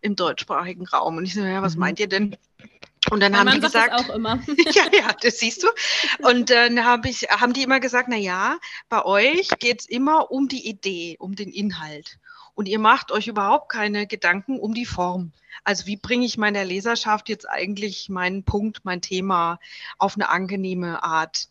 [0.02, 1.18] im deutschsprachigen Raum?
[1.18, 1.82] Und ich so, ja, was mhm.
[1.82, 2.36] meint ihr denn?
[3.10, 4.40] Und dann mein haben Mann die gesagt, auch immer.
[4.74, 5.68] ja, ja, das siehst du.
[6.20, 8.58] Und dann hab ich, haben die immer gesagt, na ja,
[8.90, 12.20] bei euch geht es immer um die Idee, um den Inhalt.
[12.56, 15.32] Und ihr macht euch überhaupt keine Gedanken um die Form.
[15.64, 19.60] Also wie bringe ich meiner Leserschaft jetzt eigentlich meinen Punkt, mein Thema
[19.98, 21.48] auf eine angenehme Art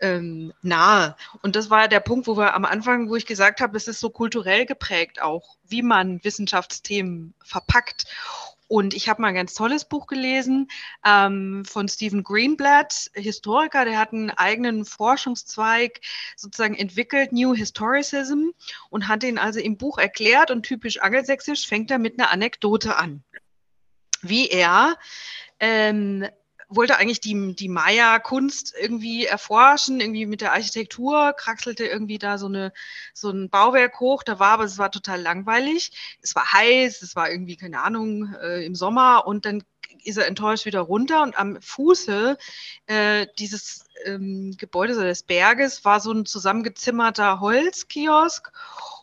[0.00, 1.16] ähm, nahe?
[1.42, 4.00] Und das war der Punkt, wo wir am Anfang, wo ich gesagt habe, es ist
[4.00, 8.04] so kulturell geprägt auch, wie man Wissenschaftsthemen verpackt.
[8.70, 10.68] Und ich habe mal ein ganz tolles Buch gelesen
[11.04, 16.00] ähm, von Stephen Greenblatt, Historiker, der hat einen eigenen Forschungszweig
[16.36, 18.50] sozusagen entwickelt, New Historicism,
[18.88, 20.52] und hat den also im Buch erklärt.
[20.52, 23.24] Und typisch angelsächsisch fängt er mit einer Anekdote an,
[24.22, 24.96] wie er
[25.58, 26.28] ähm,
[26.70, 32.46] wollte eigentlich die, die Maya-Kunst irgendwie erforschen, irgendwie mit der Architektur, kraxelte irgendwie da so,
[32.46, 32.72] eine,
[33.12, 35.92] so ein Bauwerk hoch, da war aber es war total langweilig.
[36.22, 39.62] Es war heiß, es war irgendwie, keine Ahnung, äh, im Sommer und dann
[40.04, 42.38] ist er enttäuscht wieder runter und am Fuße
[42.86, 48.52] äh, dieses ähm, Gebäudes oder des Berges war so ein zusammengezimmerter Holzkiosk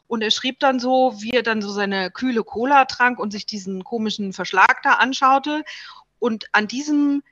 [0.08, 3.46] und er schrieb dann so, wie er dann so seine kühle Cola trank und sich
[3.46, 5.64] diesen komischen Verschlag da anschaute.
[6.20, 7.24] Und an diesem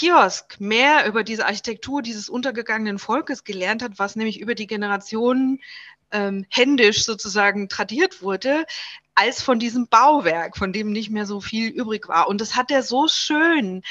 [0.00, 5.60] Kiosk mehr über diese Architektur dieses untergegangenen Volkes gelernt hat, was nämlich über die Generationen
[6.10, 8.64] ähm, händisch sozusagen tradiert wurde,
[9.14, 12.28] als von diesem Bauwerk, von dem nicht mehr so viel übrig war.
[12.28, 13.82] Und das hat er so schön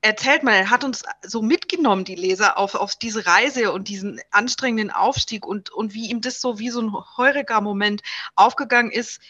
[0.00, 4.22] erzählt mal, er hat uns so mitgenommen, die Leser, auf, auf diese Reise und diesen
[4.30, 8.00] anstrengenden Aufstieg und, und wie ihm das so wie so ein Heureka-Moment
[8.36, 9.20] aufgegangen ist,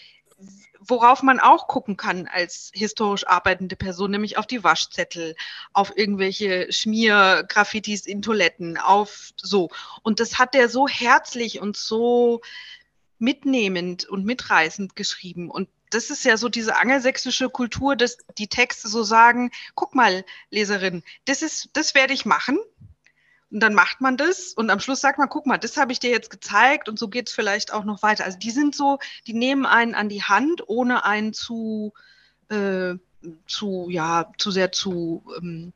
[0.81, 5.37] worauf man auch gucken kann als historisch arbeitende Person, nämlich auf die Waschzettel,
[5.73, 9.71] auf irgendwelche Schmiergraffitis in Toiletten, auf so.
[10.03, 12.41] Und das hat er so herzlich und so
[13.19, 15.51] mitnehmend und mitreißend geschrieben.
[15.51, 20.25] Und das ist ja so diese angelsächsische Kultur, dass die Texte so sagen, guck mal,
[20.49, 22.59] Leserin, das ist, das werde ich machen.
[23.51, 25.99] Und dann macht man das und am Schluss sagt man, guck mal, das habe ich
[25.99, 28.25] dir jetzt gezeigt und so geht es vielleicht auch noch weiter.
[28.25, 31.93] Also die sind so, die nehmen einen an die Hand, ohne einen zu,
[32.49, 32.95] äh,
[33.47, 35.73] zu ja, zu sehr zu ähm,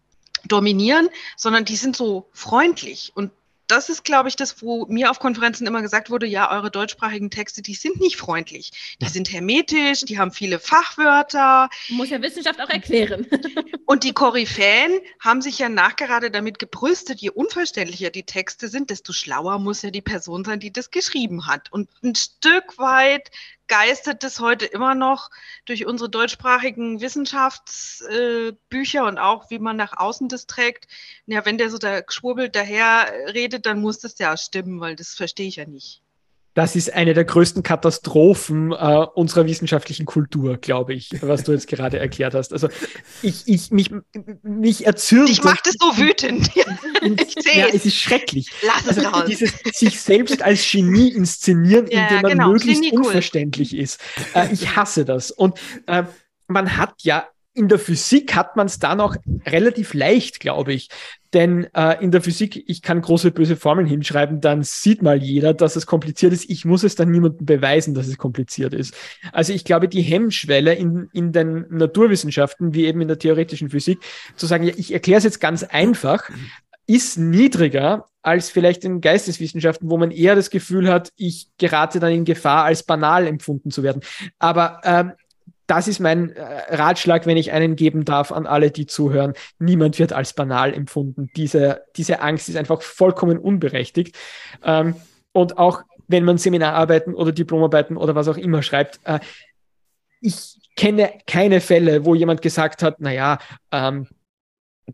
[0.47, 3.33] dominieren, sondern die sind so freundlich und
[3.67, 7.31] das ist, glaube ich, das, wo mir auf Konferenzen immer gesagt wurde, ja, eure deutschsprachigen
[7.31, 8.97] Texte, die sind nicht freundlich.
[9.01, 11.71] Die sind hermetisch, die haben viele Fachwörter.
[11.89, 13.27] Muss ja Wissenschaft auch erklären.
[13.87, 19.13] Und die Koryphäen haben sich ja nachgerade damit gebrüstet, je unverständlicher die Texte sind, desto
[19.13, 21.73] schlauer muss ja die Person sein, die das geschrieben hat.
[21.73, 23.31] Und ein Stück weit
[23.67, 25.31] geistert es heute immer noch
[25.65, 30.87] durch unsere deutschsprachigen Wissenschaftsbücher und auch wie man nach außen das trägt.
[31.27, 35.15] Ja, wenn der so da schwurbelt daher redet, dann muss das ja stimmen, weil das
[35.15, 36.04] verstehe ich ja nicht.
[36.55, 41.67] Das ist eine der größten Katastrophen äh, unserer wissenschaftlichen Kultur, glaube ich, was du jetzt
[41.67, 42.53] gerade erklärt hast.
[42.53, 42.69] Also
[43.23, 43.91] ich, ich mich,
[44.43, 45.31] mich erzürnt.
[45.31, 46.51] Ich mache das so wütend.
[47.03, 48.51] ich sehe ja, es ist schrecklich.
[48.63, 49.25] Lass es also, raus.
[49.27, 53.07] Dieses sich selbst als Genie inszenieren, Ja, indem man genau, möglichst Genie cool.
[53.07, 54.01] unverständlich ist.
[54.35, 55.33] Äh, ich hasse das.
[55.33, 56.05] Und äh,
[56.47, 60.89] man hat ja in der Physik hat man es dann auch relativ leicht, glaube ich.
[61.33, 65.55] Denn äh, in der Physik, ich kann große böse Formeln hinschreiben, dann sieht mal jeder,
[65.55, 66.51] dass es kompliziert ist.
[66.51, 68.95] Ich muss es dann niemandem beweisen, dass es kompliziert ist.
[69.33, 74.01] Also ich glaube, die Hemmschwelle in, in den Naturwissenschaften, wie eben in der theoretischen Physik,
[74.37, 76.29] zu sagen, ja, ich erkläre es jetzt ganz einfach,
[76.87, 82.13] ist niedriger als vielleicht in Geisteswissenschaften, wo man eher das Gefühl hat, ich gerate dann
[82.13, 84.03] in Gefahr, als banal empfunden zu werden.
[84.39, 85.13] Aber ähm,
[85.67, 89.35] das ist mein äh, Ratschlag, wenn ich einen geben darf an alle, die zuhören.
[89.59, 91.31] Niemand wird als banal empfunden.
[91.37, 94.17] Diese, diese Angst ist einfach vollkommen unberechtigt.
[94.63, 94.95] Ähm,
[95.33, 99.21] und auch wenn man Seminararbeiten oder Diplomarbeiten oder was auch immer schreibt, äh,
[100.21, 103.39] ich kenne keine Fälle, wo jemand gesagt hat, naja,
[103.71, 104.09] ähm,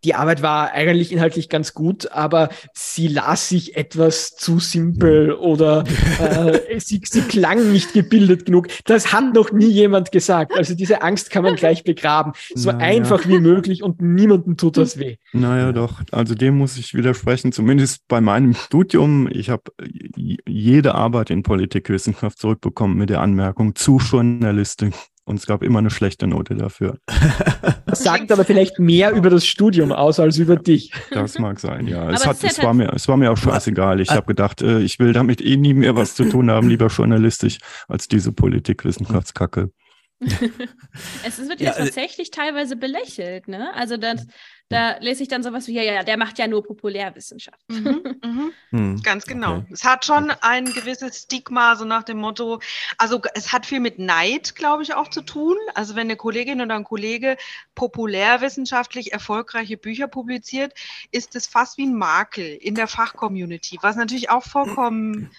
[0.04, 5.84] die Arbeit war eigentlich inhaltlich ganz gut, aber sie las sich etwas zu simpel oder
[6.20, 8.68] äh, sie, sie klang nicht gebildet genug.
[8.84, 10.52] Das hat noch nie jemand gesagt.
[10.56, 12.32] Also diese Angst kann man gleich begraben.
[12.54, 12.86] So Naja.
[12.86, 15.16] einfach wie möglich und niemandem tut das weh.
[15.32, 16.00] Naja, doch.
[16.12, 17.52] Also dem muss ich widersprechen.
[17.52, 19.28] Zumindest bei meinem Studium.
[19.30, 19.72] Ich habe
[20.16, 24.94] jede Arbeit in Politikwissenschaft zurückbekommen mit der Anmerkung zu Journalistik.
[25.30, 26.98] Und es gab immer eine schlechte Note dafür.
[27.86, 30.92] Das sagt aber vielleicht mehr über das Studium aus als über dich.
[31.12, 32.02] Das mag sein, ja.
[32.02, 34.00] Aber Es, hat, es, war mir, es war mir auch scheißegal.
[34.00, 36.88] Ich habe gedacht, äh, ich will damit eh nie mehr was zu tun haben, lieber
[36.88, 37.58] journalistisch,
[37.88, 39.70] als diese Politikwissenschaftsკacke.
[41.24, 43.72] Es wird Ja, ja, äh, tatsächlich teilweise belächelt, ne?
[43.74, 44.26] Also das,
[44.68, 47.58] da lese ich dann sowas wie, ja, ja, der macht ja nur Populärwissenschaft.
[47.68, 48.52] Mhm, mhm.
[48.70, 49.58] Hm, Ganz genau.
[49.58, 49.66] okay.
[49.72, 52.60] Es hat schon ein gewisses Stigma, so nach dem Motto,
[52.98, 55.56] also es hat viel mit Neid, glaube ich, auch zu tun.
[55.74, 57.36] Also wenn eine Kollegin oder ein Kollege
[57.74, 60.74] populärwissenschaftlich erfolgreiche Bücher publiziert,
[61.10, 65.30] ist es fast wie ein Makel in der Fachcommunity, was natürlich auch vollkommen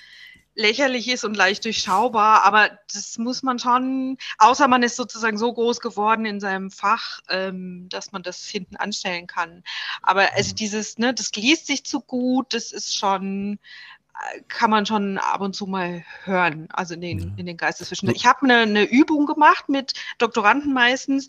[0.56, 5.54] lächerlich ist und leicht durchschaubar, aber das muss man schon, außer man ist sozusagen so
[5.54, 9.64] groß geworden in seinem Fach, ähm, dass man das hinten anstellen kann.
[10.02, 13.60] Aber also dieses, ne, das liest sich zu gut, das ist schon,
[14.48, 18.16] kann man schon ab und zu mal hören, also in den, in den Geisteswissenschaften.
[18.16, 21.28] Ich habe eine, eine Übung gemacht mit Doktoranden meistens,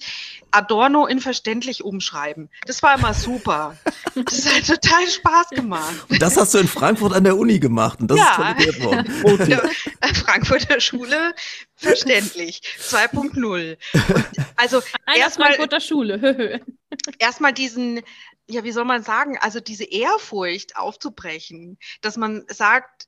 [0.50, 2.50] Adorno in verständlich umschreiben.
[2.66, 3.76] Das war immer super.
[4.14, 6.04] Das hat total Spaß gemacht.
[6.10, 8.24] Und das hast du in Frankfurt an der Uni gemacht und das Ja.
[8.26, 9.82] ist toleriert worden.
[10.14, 11.34] Frankfurter Schule
[11.76, 13.76] verständlich 2.0.
[13.94, 14.26] Und
[14.56, 14.82] Also
[15.16, 16.60] erstmal Frankfurter Schule.
[17.18, 18.02] erstmal diesen
[18.48, 23.06] ja, wie soll man sagen, also diese Ehrfurcht aufzubrechen, dass man sagt,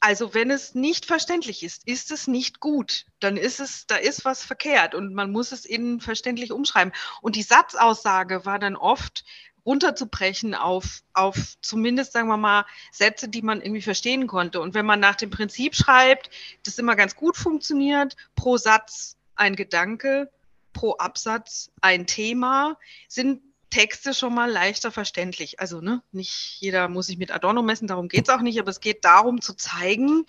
[0.00, 3.06] also wenn es nicht verständlich ist, ist es nicht gut.
[3.18, 6.92] Dann ist es, da ist was verkehrt und man muss es innen verständlich umschreiben.
[7.22, 9.24] Und die Satzaussage war dann oft
[9.64, 14.60] runterzubrechen auf, auf zumindest, sagen wir mal, Sätze, die man irgendwie verstehen konnte.
[14.60, 16.30] Und wenn man nach dem Prinzip schreibt,
[16.64, 20.30] das immer ganz gut funktioniert, pro Satz ein Gedanke,
[20.72, 22.78] pro Absatz ein Thema,
[23.08, 25.60] sind Texte schon mal leichter verständlich.
[25.60, 28.70] Also ne, nicht jeder muss sich mit Adorno messen, darum geht es auch nicht, aber
[28.70, 30.24] es geht darum zu zeigen,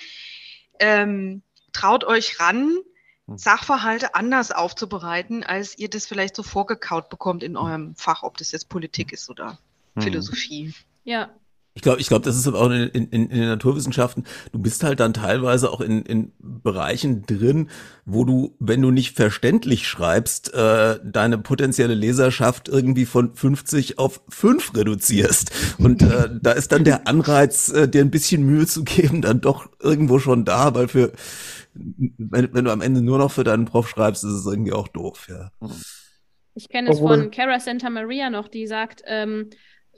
[0.80, 2.78] ähm, traut euch ran,
[3.28, 3.38] hm.
[3.38, 8.52] Sachverhalte anders aufzubereiten, als ihr das vielleicht so vorgekaut bekommt in eurem Fach, ob das
[8.52, 9.60] jetzt Politik ist oder
[9.96, 10.04] hm.
[10.04, 10.74] Philosophie.
[11.04, 11.30] Ja,
[11.78, 14.24] ich glaube, ich glaube, das ist aber auch in, in, in den Naturwissenschaften.
[14.52, 17.70] Du bist halt dann teilweise auch in, in Bereichen drin,
[18.04, 24.22] wo du, wenn du nicht verständlich schreibst, äh, deine potenzielle Leserschaft irgendwie von 50 auf
[24.28, 25.52] 5 reduzierst.
[25.78, 29.40] Und äh, da ist dann der Anreiz, äh, dir ein bisschen Mühe zu geben, dann
[29.40, 31.12] doch irgendwo schon da, weil für,
[31.76, 34.88] wenn, wenn du am Ende nur noch für deinen Prof schreibst, ist es irgendwie auch
[34.88, 35.52] doof, ja.
[36.56, 39.52] Ich kenne es von Cara Santa Maria noch, die sagt, ähm,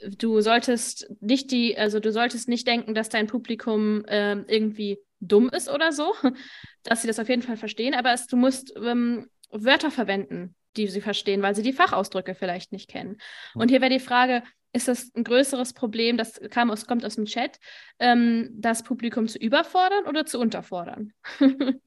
[0.08, 5.50] du solltest nicht die, also du solltest nicht denken, dass dein Publikum ähm, irgendwie dumm
[5.50, 6.14] ist oder so,
[6.84, 10.88] dass sie das auf jeden Fall verstehen, aber es, du musst ähm, Wörter verwenden, die
[10.88, 13.18] sie verstehen, weil sie die Fachausdrücke vielleicht nicht kennen.
[13.56, 17.16] Und hier wäre die Frage, ist das ein größeres Problem, das kam aus, kommt aus
[17.16, 17.60] dem Chat,
[17.98, 21.12] ähm, das Publikum zu überfordern oder zu unterfordern?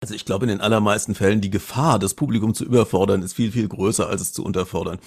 [0.00, 3.52] also ich glaube, in den allermeisten Fällen die Gefahr, das Publikum zu überfordern, ist viel,
[3.52, 4.98] viel größer, als es zu unterfordern.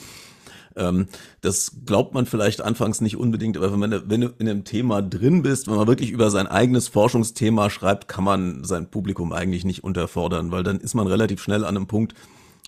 [0.76, 1.08] Ähm,
[1.42, 5.42] das glaubt man vielleicht anfangs nicht unbedingt, aber wenn, wenn du in einem Thema drin
[5.42, 9.84] bist, wenn man wirklich über sein eigenes Forschungsthema schreibt, kann man sein Publikum eigentlich nicht
[9.84, 12.14] unterfordern, weil dann ist man relativ schnell an einem Punkt,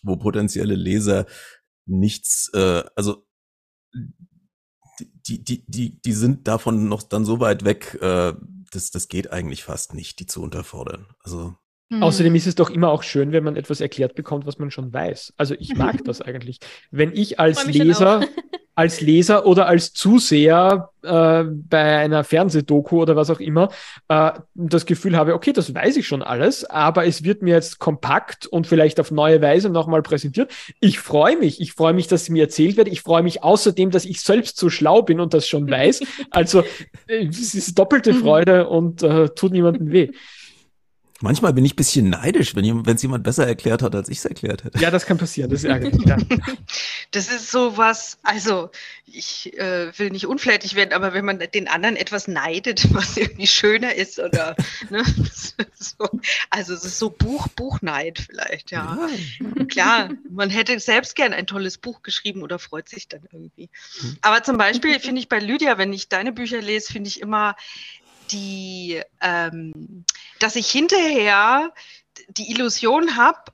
[0.04, 1.26] wo potenzielle Leser
[1.86, 3.26] nichts, äh, also
[5.28, 8.34] die, die, die, die sind davon noch dann so weit weg, äh,
[8.72, 11.08] das, das geht eigentlich fast nicht, die zu unterfordern.
[11.24, 11.56] Also
[11.94, 12.04] Mhm.
[12.04, 14.92] Außerdem ist es doch immer auch schön, wenn man etwas erklärt bekommt, was man schon
[14.92, 15.34] weiß.
[15.38, 16.60] Also ich mag das eigentlich.
[16.92, 18.22] Wenn ich als Leser,
[18.76, 23.70] als Leser oder als Zuseher äh, bei einer Fernsehdoku oder was auch immer
[24.08, 27.78] äh, das Gefühl habe, okay, das weiß ich schon alles, aber es wird mir jetzt
[27.78, 30.52] kompakt und vielleicht auf neue Weise nochmal präsentiert.
[30.80, 31.62] Ich freue mich.
[31.62, 32.88] Ich freue mich, dass es mir erzählt wird.
[32.88, 36.02] Ich freue mich außerdem, dass ich selbst so schlau bin und das schon weiß.
[36.32, 36.64] Also
[37.08, 38.22] äh, es ist doppelte mhm.
[38.22, 40.12] Freude und äh, tut niemandem weh.
[41.24, 44.26] Manchmal bin ich ein bisschen neidisch, wenn es jemand besser erklärt hat, als ich es
[44.26, 44.78] erklärt hätte.
[44.80, 46.06] Ja, das kann passieren, das ist ärgerlich.
[46.06, 46.18] Ja.
[47.12, 48.72] Das ist so was, also
[49.06, 53.48] ich äh, will nicht unflätig werden, aber wenn man den anderen etwas neidet, was irgendwie
[53.48, 54.58] schöner ist oder
[54.90, 55.02] ne,
[55.76, 56.10] so,
[56.50, 59.08] also es ist so Buch, Buchneid vielleicht, ja.
[59.40, 59.66] ja.
[59.66, 63.70] Klar, man hätte selbst gern ein tolles Buch geschrieben oder freut sich dann irgendwie.
[64.22, 67.56] Aber zum Beispiel finde ich bei Lydia, wenn ich deine Bücher lese, finde ich immer,
[68.34, 70.06] die, ähm,
[70.40, 71.74] dass ich hinterher
[72.30, 73.52] die Illusion habe,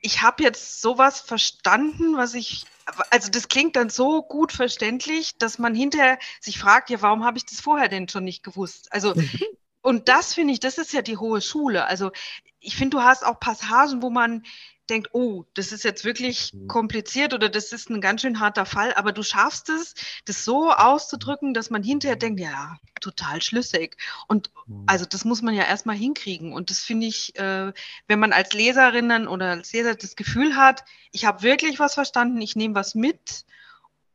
[0.00, 2.64] ich habe jetzt sowas verstanden, was ich,
[3.10, 7.38] also das klingt dann so gut verständlich, dass man hinterher sich fragt, ja, warum habe
[7.38, 8.92] ich das vorher denn schon nicht gewusst?
[8.92, 9.14] Also,
[9.80, 11.86] und das finde ich, das ist ja die hohe Schule.
[11.86, 12.10] Also,
[12.58, 14.44] ich finde, du hast auch Passagen, wo man
[14.92, 16.68] denkt, oh, das ist jetzt wirklich mhm.
[16.68, 19.94] kompliziert oder das ist ein ganz schön harter Fall, aber du schaffst es,
[20.26, 23.96] das so auszudrücken, dass man hinterher denkt, ja, total schlüssig.
[24.28, 24.84] Und mhm.
[24.86, 26.52] also das muss man ja erstmal hinkriegen.
[26.52, 27.72] Und das finde ich, äh,
[28.06, 32.40] wenn man als Leserinnen oder als Leser das Gefühl hat, ich habe wirklich was verstanden,
[32.40, 33.44] ich nehme was mit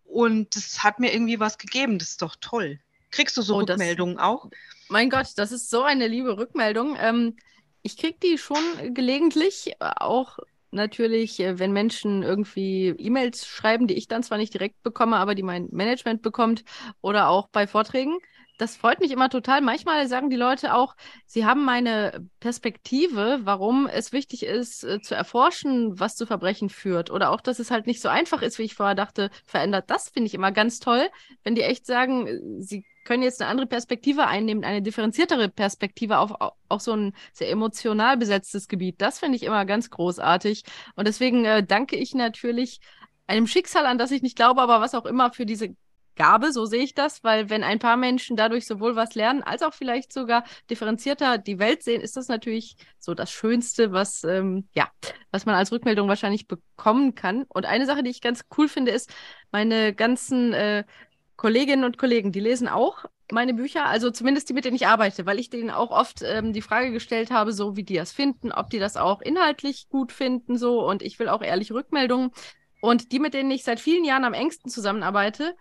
[0.06, 2.80] und das hat mir irgendwie was gegeben, das ist doch toll.
[3.12, 4.50] Kriegst du so oh, Rückmeldungen das, auch?
[4.90, 6.96] Mein Gott, das ist so eine liebe Rückmeldung.
[7.00, 7.36] Ähm,
[7.82, 10.40] ich kriege die schon gelegentlich, auch
[10.72, 15.36] natürlich, äh, wenn Menschen irgendwie E-Mails schreiben, die ich dann zwar nicht direkt bekomme, aber
[15.36, 16.64] die mein Management bekommt
[17.02, 18.18] oder auch bei Vorträgen.
[18.58, 19.62] Das freut mich immer total.
[19.62, 20.96] Manchmal sagen die Leute auch,
[21.28, 27.12] sie haben meine Perspektive, warum es wichtig ist, äh, zu erforschen, was zu Verbrechen führt.
[27.12, 29.90] Oder auch, dass es halt nicht so einfach ist, wie ich vorher dachte, verändert.
[29.90, 31.08] Das finde ich immer ganz toll,
[31.44, 36.20] wenn die echt sagen, äh, sie können jetzt eine andere Perspektive einnehmen, eine differenziertere Perspektive
[36.20, 36.34] auf
[36.68, 39.02] auch so ein sehr emotional besetztes Gebiet.
[39.02, 40.64] Das finde ich immer ganz großartig.
[40.96, 42.82] Und deswegen äh, danke ich natürlich
[43.26, 45.74] einem Schicksal, an das ich nicht glaube, aber was auch immer für diese
[46.18, 49.62] Gabe, so sehe ich das, weil wenn ein paar Menschen dadurch sowohl was lernen, als
[49.62, 54.68] auch vielleicht sogar differenzierter die Welt sehen, ist das natürlich so das Schönste, was, ähm,
[54.76, 54.90] ja,
[55.32, 57.46] was man als Rückmeldung wahrscheinlich bekommen kann.
[57.48, 59.14] Und eine Sache, die ich ganz cool finde, ist,
[59.52, 60.84] meine ganzen äh,
[61.38, 65.26] Kolleginnen und Kollegen, die lesen auch meine Bücher, also zumindest die, mit denen ich arbeite,
[65.26, 68.52] weil ich denen auch oft ähm, die Frage gestellt habe, so wie die das finden,
[68.52, 72.32] ob die das auch inhaltlich gut finden, so und ich will auch ehrliche Rückmeldungen.
[72.82, 75.56] Und die, mit denen ich seit vielen Jahren am engsten zusammenarbeite,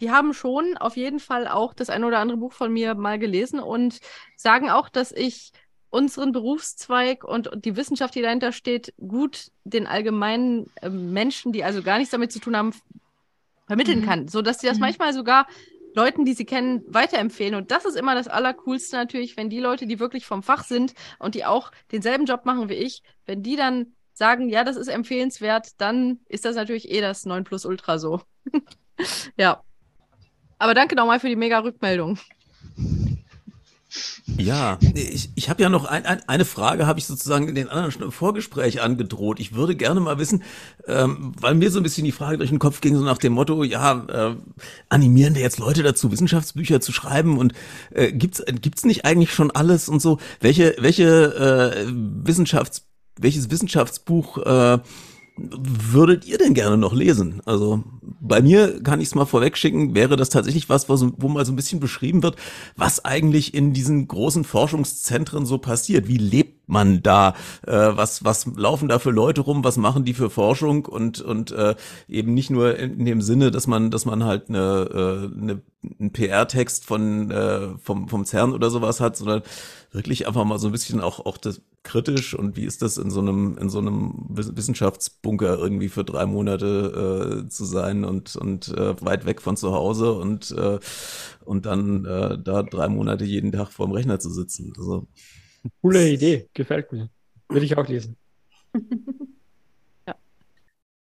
[0.00, 3.18] die haben schon auf jeden Fall auch das ein oder andere Buch von mir mal
[3.18, 4.00] gelesen und
[4.36, 5.52] sagen auch, dass ich
[5.90, 11.82] unseren Berufszweig und die Wissenschaft, die dahinter steht, gut den allgemeinen äh, Menschen, die also
[11.82, 12.72] gar nichts damit zu tun haben,
[13.70, 14.04] vermitteln mhm.
[14.04, 14.86] kann, so dass sie das mhm.
[14.86, 15.46] manchmal sogar
[15.94, 17.54] Leuten, die sie kennen, weiterempfehlen.
[17.54, 20.92] Und das ist immer das Allercoolste natürlich, wenn die Leute, die wirklich vom Fach sind
[21.20, 24.88] und die auch denselben Job machen wie ich, wenn die dann sagen, ja, das ist
[24.88, 28.22] empfehlenswert, dann ist das natürlich eh das 9 Plus Ultra so.
[29.36, 29.62] ja.
[30.58, 32.18] Aber danke nochmal für die mega Rückmeldung.
[34.36, 37.68] Ja, ich, ich habe ja noch ein, ein, eine Frage, habe ich sozusagen in den
[37.68, 39.40] anderen schon im Vorgespräch angedroht.
[39.40, 40.42] Ich würde gerne mal wissen,
[40.86, 43.32] ähm, weil mir so ein bisschen die Frage durch den Kopf ging, so nach dem
[43.32, 44.36] Motto, ja, äh,
[44.88, 47.52] animieren wir jetzt Leute dazu, Wissenschaftsbücher zu schreiben und
[47.90, 50.18] äh, gibt's gibt's nicht eigentlich schon alles und so?
[50.40, 52.86] Welche welche äh, Wissenschafts
[53.18, 54.78] welches Wissenschaftsbuch äh,
[55.36, 57.40] würdet ihr denn gerne noch lesen?
[57.44, 57.82] Also
[58.20, 61.52] bei mir kann ich es mal vorweg schicken, wäre das tatsächlich was, wo mal so
[61.52, 62.36] ein bisschen beschrieben wird,
[62.76, 66.08] was eigentlich in diesen großen Forschungszentren so passiert.
[66.08, 67.34] Wie lebt man da?
[67.66, 69.64] Äh, was, was laufen da für Leute rum?
[69.64, 70.86] Was machen die für Forschung?
[70.86, 71.74] Und, und äh,
[72.08, 75.62] eben nicht nur in, dem Sinne, dass man, dass man halt eine, äh, eine,
[75.98, 79.42] einen PR-Text von äh, vom, vom CERN oder sowas hat, sondern
[79.92, 83.10] wirklich einfach mal so ein bisschen auch, auch das kritisch und wie ist das in
[83.10, 88.68] so einem, in so einem Wissenschaftsbunker irgendwie für drei Monate äh, zu sein und, und
[88.68, 90.78] äh, weit weg von zu Hause und, äh,
[91.44, 94.72] und dann äh, da drei Monate jeden Tag vorm Rechner zu sitzen.
[94.76, 95.08] Also,
[95.82, 97.08] Coole Idee, gefällt mir.
[97.48, 98.16] Würde ich auch lesen.
[100.06, 100.14] ja.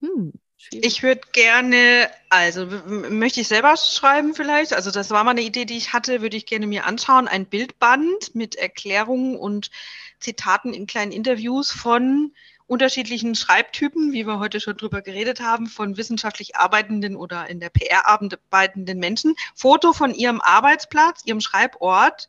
[0.00, 0.32] Hm.
[0.70, 4.72] Ich würde gerne, also möchte ich selber schreiben vielleicht.
[4.72, 7.28] Also das war mal eine Idee, die ich hatte, würde ich gerne mir anschauen.
[7.28, 9.70] Ein Bildband mit Erklärungen und
[10.18, 12.32] Zitaten in kleinen Interviews von
[12.66, 17.70] unterschiedlichen Schreibtypen, wie wir heute schon drüber geredet haben, von wissenschaftlich arbeitenden oder in der
[17.70, 19.36] PR arbeitenden Menschen.
[19.54, 22.28] Foto von ihrem Arbeitsplatz, ihrem Schreibort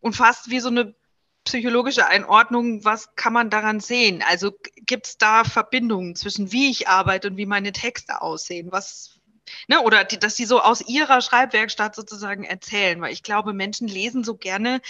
[0.00, 0.94] und fast wie so eine
[1.48, 4.22] psychologische Einordnung, was kann man daran sehen?
[4.28, 4.52] Also
[4.84, 8.70] gibt es da Verbindungen zwischen wie ich arbeite und wie meine Texte aussehen?
[8.70, 9.18] Was,
[9.66, 13.88] ne, oder die, dass sie so aus ihrer Schreibwerkstatt sozusagen erzählen, weil ich glaube, Menschen
[13.88, 14.82] lesen so gerne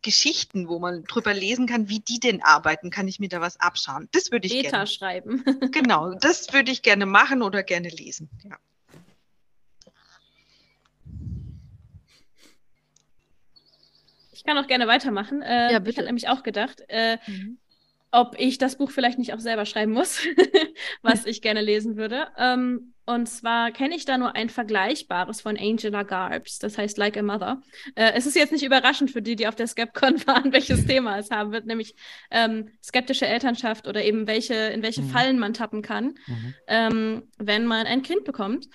[0.00, 2.88] Geschichten, wo man drüber lesen kann, wie die denn arbeiten.
[2.88, 4.08] Kann ich mir da was abschauen?
[4.12, 4.86] Das würde ich Beta gerne.
[4.86, 5.44] schreiben.
[5.72, 8.30] genau, das würde ich gerne machen oder gerne lesen.
[8.44, 8.56] Ja.
[14.48, 15.42] Kann auch gerne weitermachen.
[15.42, 15.90] Äh, ja, bitte.
[15.90, 17.58] Ich habe nämlich auch gedacht, äh, mhm.
[18.10, 20.22] ob ich das Buch vielleicht nicht auch selber schreiben muss,
[21.02, 22.28] was ich gerne lesen würde.
[22.38, 27.18] Ähm, und zwar kenne ich da nur ein vergleichbares von Angela Garbs, das heißt Like
[27.18, 27.60] a Mother.
[27.94, 31.18] Äh, es ist jetzt nicht überraschend für die, die auf der Skepcon waren, welches Thema
[31.18, 31.94] es haben wird, nämlich
[32.30, 35.10] ähm, skeptische Elternschaft oder eben welche, in welche mhm.
[35.10, 36.54] Fallen man tappen kann, mhm.
[36.68, 38.66] ähm, wenn man ein Kind bekommt.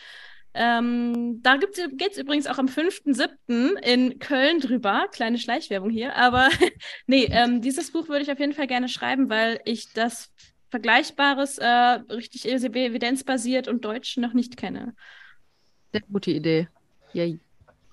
[0.53, 3.77] Ähm, da geht es übrigens auch am 5.7.
[3.79, 5.07] in Köln drüber.
[5.11, 6.15] Kleine Schleichwerbung hier.
[6.15, 6.49] Aber
[7.07, 10.31] nee, ähm, dieses Buch würde ich auf jeden Fall gerne schreiben, weil ich das
[10.69, 14.95] Vergleichbares, äh, richtig evidenzbasiert und Deutsch noch nicht kenne.
[15.91, 16.67] Sehr gute Idee.
[17.13, 17.39] Yay.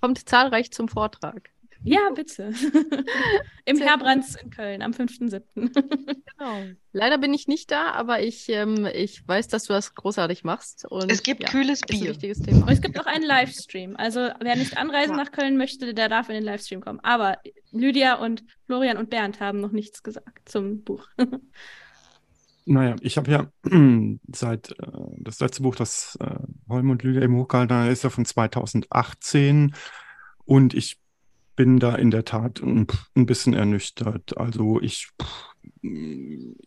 [0.01, 1.51] Kommt zahlreich zum Vortrag.
[1.83, 2.53] Ja, bitte.
[3.65, 5.43] Im Sehr Herbrands in Köln am 5.7.
[5.75, 6.63] genau.
[6.93, 10.85] Leider bin ich nicht da, aber ich, ähm, ich weiß, dass du das großartig machst.
[10.85, 12.01] Und, es gibt ja, kühles Bier.
[12.01, 12.67] Ein wichtiges Thema.
[12.67, 13.97] Und es gibt auch einen Livestream.
[13.97, 15.25] Also wer nicht anreisen ja.
[15.25, 17.01] nach Köln möchte, der darf in den Livestream kommen.
[17.01, 17.39] Aber
[17.71, 21.07] Lydia und Florian und Bernd haben noch nichts gesagt zum Buch.
[22.67, 23.51] Naja, ich habe ja
[24.33, 26.37] seit äh, das letzte Buch, das äh,
[26.69, 29.75] Holm und Lydia eben hochgehalten ist ja von 2018
[30.45, 30.99] und ich
[31.61, 34.39] bin da in der Tat ein, bisschen ernüchtert.
[34.39, 35.11] Also ich,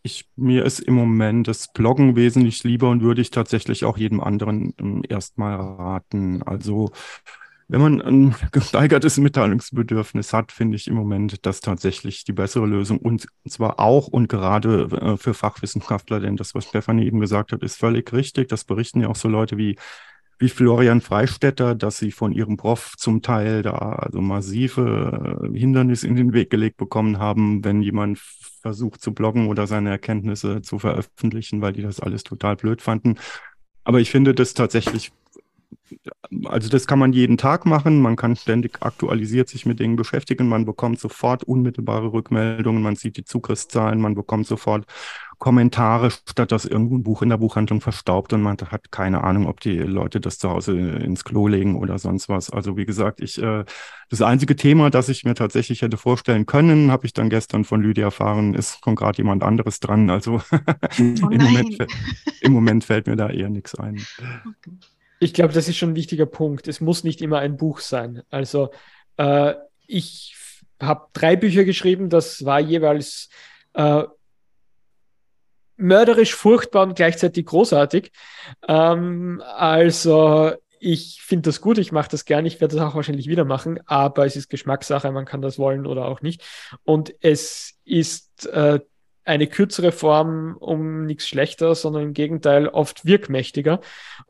[0.04, 4.20] ich, mir ist im Moment das Bloggen wesentlich lieber und würde ich tatsächlich auch jedem
[4.20, 6.44] anderen ähm, erstmal raten.
[6.44, 6.92] Also
[7.66, 12.98] wenn man ein gesteigertes Mitteilungsbedürfnis hat, finde ich im Moment das tatsächlich die bessere Lösung.
[12.98, 17.64] Und zwar auch und gerade äh, für Fachwissenschaftler, denn das, was Stefanie eben gesagt hat,
[17.64, 18.48] ist völlig richtig.
[18.48, 19.76] Das berichten ja auch so Leute wie
[20.38, 26.06] wie Florian Freistetter, dass sie von ihrem Prof zum Teil da also massive äh, Hindernisse
[26.06, 28.18] in den Weg gelegt bekommen haben, wenn jemand
[28.62, 33.16] versucht zu bloggen oder seine Erkenntnisse zu veröffentlichen, weil die das alles total blöd fanden.
[33.84, 35.12] Aber ich finde das tatsächlich
[36.44, 38.00] also das kann man jeden Tag machen.
[38.00, 40.48] Man kann ständig aktualisiert sich mit Dingen beschäftigen.
[40.48, 42.82] Man bekommt sofort unmittelbare Rückmeldungen.
[42.82, 44.00] Man sieht die Zugriffszahlen.
[44.00, 44.86] Man bekommt sofort
[45.38, 49.46] Kommentare, statt dass irgendwo ein Buch in der Buchhandlung verstaubt und man hat keine Ahnung,
[49.46, 52.50] ob die Leute das zu Hause ins Klo legen oder sonst was.
[52.50, 53.64] Also wie gesagt, ich äh,
[54.10, 57.82] das einzige Thema, das ich mir tatsächlich hätte vorstellen können, habe ich dann gestern von
[57.82, 60.08] Lydia erfahren, ist kommt gerade jemand anderes dran.
[60.10, 60.58] Also oh
[60.98, 61.76] im, Moment,
[62.40, 64.00] im Moment fällt mir da eher nichts ein.
[65.24, 66.68] Ich glaube, das ist schon ein wichtiger Punkt.
[66.68, 68.22] Es muss nicht immer ein Buch sein.
[68.28, 68.70] Also
[69.16, 69.54] äh,
[69.86, 70.36] ich
[70.78, 73.30] habe drei Bücher geschrieben, das war jeweils
[73.72, 74.02] äh,
[75.78, 78.12] mörderisch furchtbar und gleichzeitig großartig.
[78.68, 83.26] Ähm, also ich finde das gut, ich mache das gerne, ich werde das auch wahrscheinlich
[83.26, 86.42] wieder machen, aber es ist Geschmackssache, man kann das wollen oder auch nicht.
[86.82, 88.78] Und es ist äh,
[89.24, 93.80] eine kürzere Form um nichts schlechter, sondern im Gegenteil oft wirkmächtiger.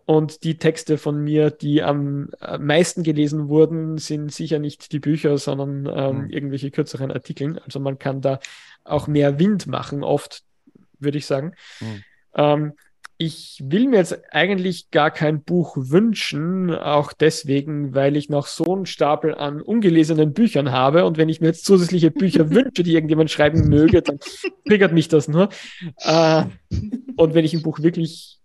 [0.05, 5.01] Und die Texte von mir, die am äh, meisten gelesen wurden, sind sicher nicht die
[5.01, 6.31] Bücher, sondern ähm, mhm.
[6.31, 7.59] irgendwelche kürzeren Artikeln.
[7.59, 8.39] Also man kann da
[8.85, 10.43] auch mehr Wind machen, oft
[10.99, 11.55] würde ich sagen.
[11.81, 12.05] Mhm.
[12.35, 12.73] Ähm,
[13.17, 18.75] ich will mir jetzt eigentlich gar kein Buch wünschen, auch deswegen, weil ich noch so
[18.75, 21.05] einen Stapel an ungelesenen Büchern habe.
[21.05, 24.19] Und wenn ich mir jetzt zusätzliche Bücher wünsche, die irgendjemand schreiben möge, dann
[24.67, 25.49] triggert mich das nur.
[25.99, 26.45] Äh,
[27.17, 28.41] und wenn ich ein Buch wirklich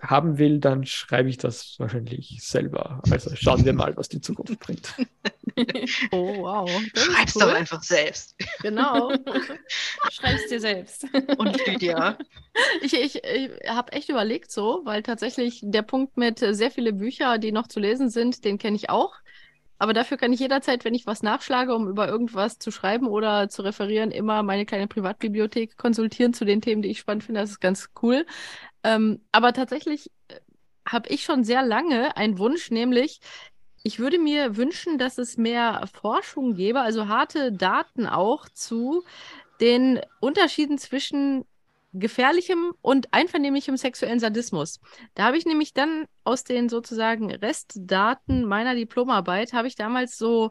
[0.00, 3.02] haben will, dann schreibe ich das wahrscheinlich selber.
[3.10, 4.94] Also schauen wir mal, was die Zukunft bringt.
[6.12, 6.70] Oh, wow.
[6.94, 7.42] Schreib's cool.
[7.42, 8.36] doch einfach selbst.
[8.60, 9.10] Genau.
[10.10, 11.06] Schreib's dir selbst.
[11.38, 12.18] Und Lydia.
[12.82, 17.38] Ich, ich, ich habe echt überlegt so, weil tatsächlich der Punkt mit sehr viele Bücher,
[17.38, 19.14] die noch zu lesen sind, den kenne ich auch.
[19.78, 23.48] Aber dafür kann ich jederzeit, wenn ich was nachschlage, um über irgendwas zu schreiben oder
[23.48, 27.40] zu referieren, immer meine kleine Privatbibliothek konsultieren zu den Themen, die ich spannend finde.
[27.40, 28.24] Das ist ganz cool.
[28.82, 30.40] Ähm, aber tatsächlich äh,
[30.88, 33.20] habe ich schon sehr lange einen Wunsch, nämlich
[33.82, 39.04] ich würde mir wünschen, dass es mehr Forschung gäbe, also harte Daten auch zu
[39.60, 41.44] den Unterschieden zwischen
[41.98, 44.80] gefährlichem und einvernehmlichem sexuellen Sadismus.
[45.14, 50.50] Da habe ich nämlich dann aus den sozusagen Restdaten meiner Diplomarbeit, habe ich damals so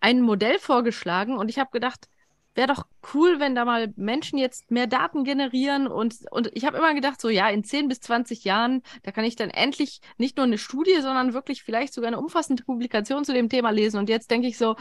[0.00, 2.08] ein Modell vorgeschlagen und ich habe gedacht,
[2.54, 6.76] wäre doch cool, wenn da mal Menschen jetzt mehr Daten generieren und, und ich habe
[6.76, 10.36] immer gedacht, so ja, in 10 bis 20 Jahren, da kann ich dann endlich nicht
[10.36, 13.98] nur eine Studie, sondern wirklich vielleicht sogar eine umfassende Publikation zu dem Thema lesen.
[13.98, 14.76] Und jetzt denke ich so,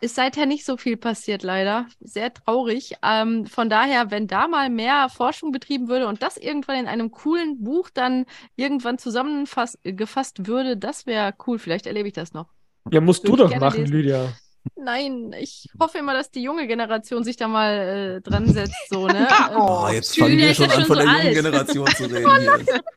[0.00, 1.86] ist seither nicht so viel passiert, leider.
[2.00, 2.94] Sehr traurig.
[3.02, 7.10] Ähm, von daher, wenn da mal mehr Forschung betrieben würde und das irgendwann in einem
[7.10, 8.26] coolen Buch dann
[8.56, 11.58] irgendwann zusammengefasst würde, das wäre cool.
[11.58, 12.48] Vielleicht erlebe ich das noch.
[12.90, 13.92] Ja, musst Würde du doch machen, lesen.
[13.92, 14.32] Lydia.
[14.74, 17.72] Nein, ich hoffe immer, dass die junge Generation sich da mal
[18.16, 18.88] äh, dran setzt.
[18.90, 19.28] So, ne?
[19.56, 22.66] oh, jetzt fangen wir schon an, von der jungen Generation zu reden.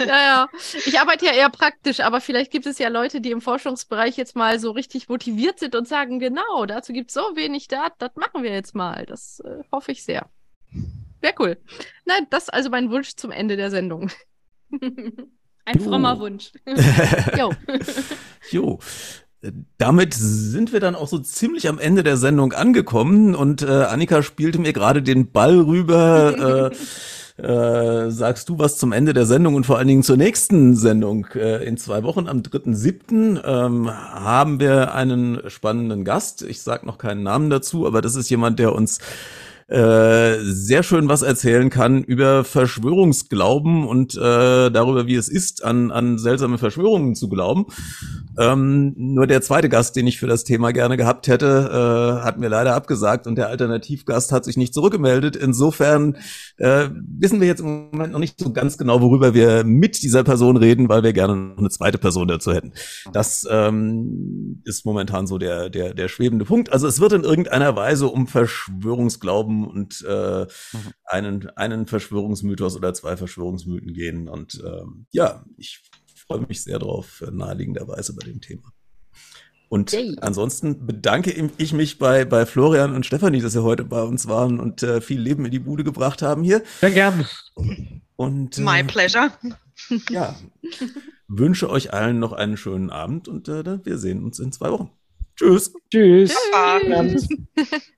[0.00, 0.48] ja, ja.
[0.86, 4.36] Ich arbeite ja eher praktisch, aber vielleicht gibt es ja Leute, die im Forschungsbereich jetzt
[4.36, 8.16] mal so richtig motiviert sind und sagen, genau, dazu gibt es so wenig Daten, das
[8.16, 9.06] machen wir jetzt mal.
[9.06, 10.28] Das äh, hoffe ich sehr.
[11.20, 11.56] Wäre cool.
[12.04, 14.10] Nein, das ist also mein Wunsch zum Ende der Sendung.
[15.66, 16.52] Ein frommer Wunsch.
[17.38, 17.52] jo.
[18.50, 18.78] jo.
[19.78, 24.22] Damit sind wir dann auch so ziemlich am Ende der Sendung angekommen und äh, Annika
[24.22, 26.70] spielte mir gerade den Ball rüber.
[26.72, 26.76] äh,
[27.36, 31.26] äh, sagst du was zum Ende der Sendung und vor allen Dingen zur nächsten Sendung?
[31.34, 36.42] Äh, in zwei Wochen, am 3.7., ähm, haben wir einen spannenden Gast.
[36.42, 39.00] Ich sag noch keinen Namen dazu, aber das ist jemand, der uns
[39.74, 45.90] äh, sehr schön was erzählen kann über Verschwörungsglauben und äh, darüber, wie es ist, an,
[45.90, 47.66] an seltsame Verschwörungen zu glauben.
[48.38, 52.38] Ähm, nur der zweite Gast, den ich für das Thema gerne gehabt hätte, äh, hat
[52.38, 55.34] mir leider abgesagt und der Alternativgast hat sich nicht zurückgemeldet.
[55.34, 56.18] Insofern
[56.58, 60.22] äh, wissen wir jetzt im Moment noch nicht so ganz genau, worüber wir mit dieser
[60.22, 62.74] Person reden, weil wir gerne noch eine zweite Person dazu hätten.
[63.12, 66.72] Das ähm, ist momentan so der, der, der schwebende Punkt.
[66.72, 70.92] Also es wird in irgendeiner Weise um Verschwörungsglauben Glauben und äh, mhm.
[71.04, 74.28] einen, einen Verschwörungsmythos oder zwei Verschwörungsmythen gehen.
[74.28, 75.82] Und ähm, ja, ich
[76.26, 78.72] freue mich sehr drauf, äh, naheliegenderweise bei dem Thema.
[79.68, 80.16] Und Yay.
[80.20, 84.60] ansonsten bedanke ich mich bei, bei Florian und Stefanie, dass sie heute bei uns waren
[84.60, 86.62] und äh, viel Leben in die Bude gebracht haben hier.
[86.80, 87.26] Sehr gerne.
[88.16, 89.32] Und, äh, My pleasure.
[90.08, 90.36] Ja,
[91.26, 94.90] wünsche euch allen noch einen schönen Abend und äh, wir sehen uns in zwei Wochen.
[95.34, 95.72] Tschüss.
[95.90, 96.36] Tschüss.
[96.84, 97.28] Tschüss.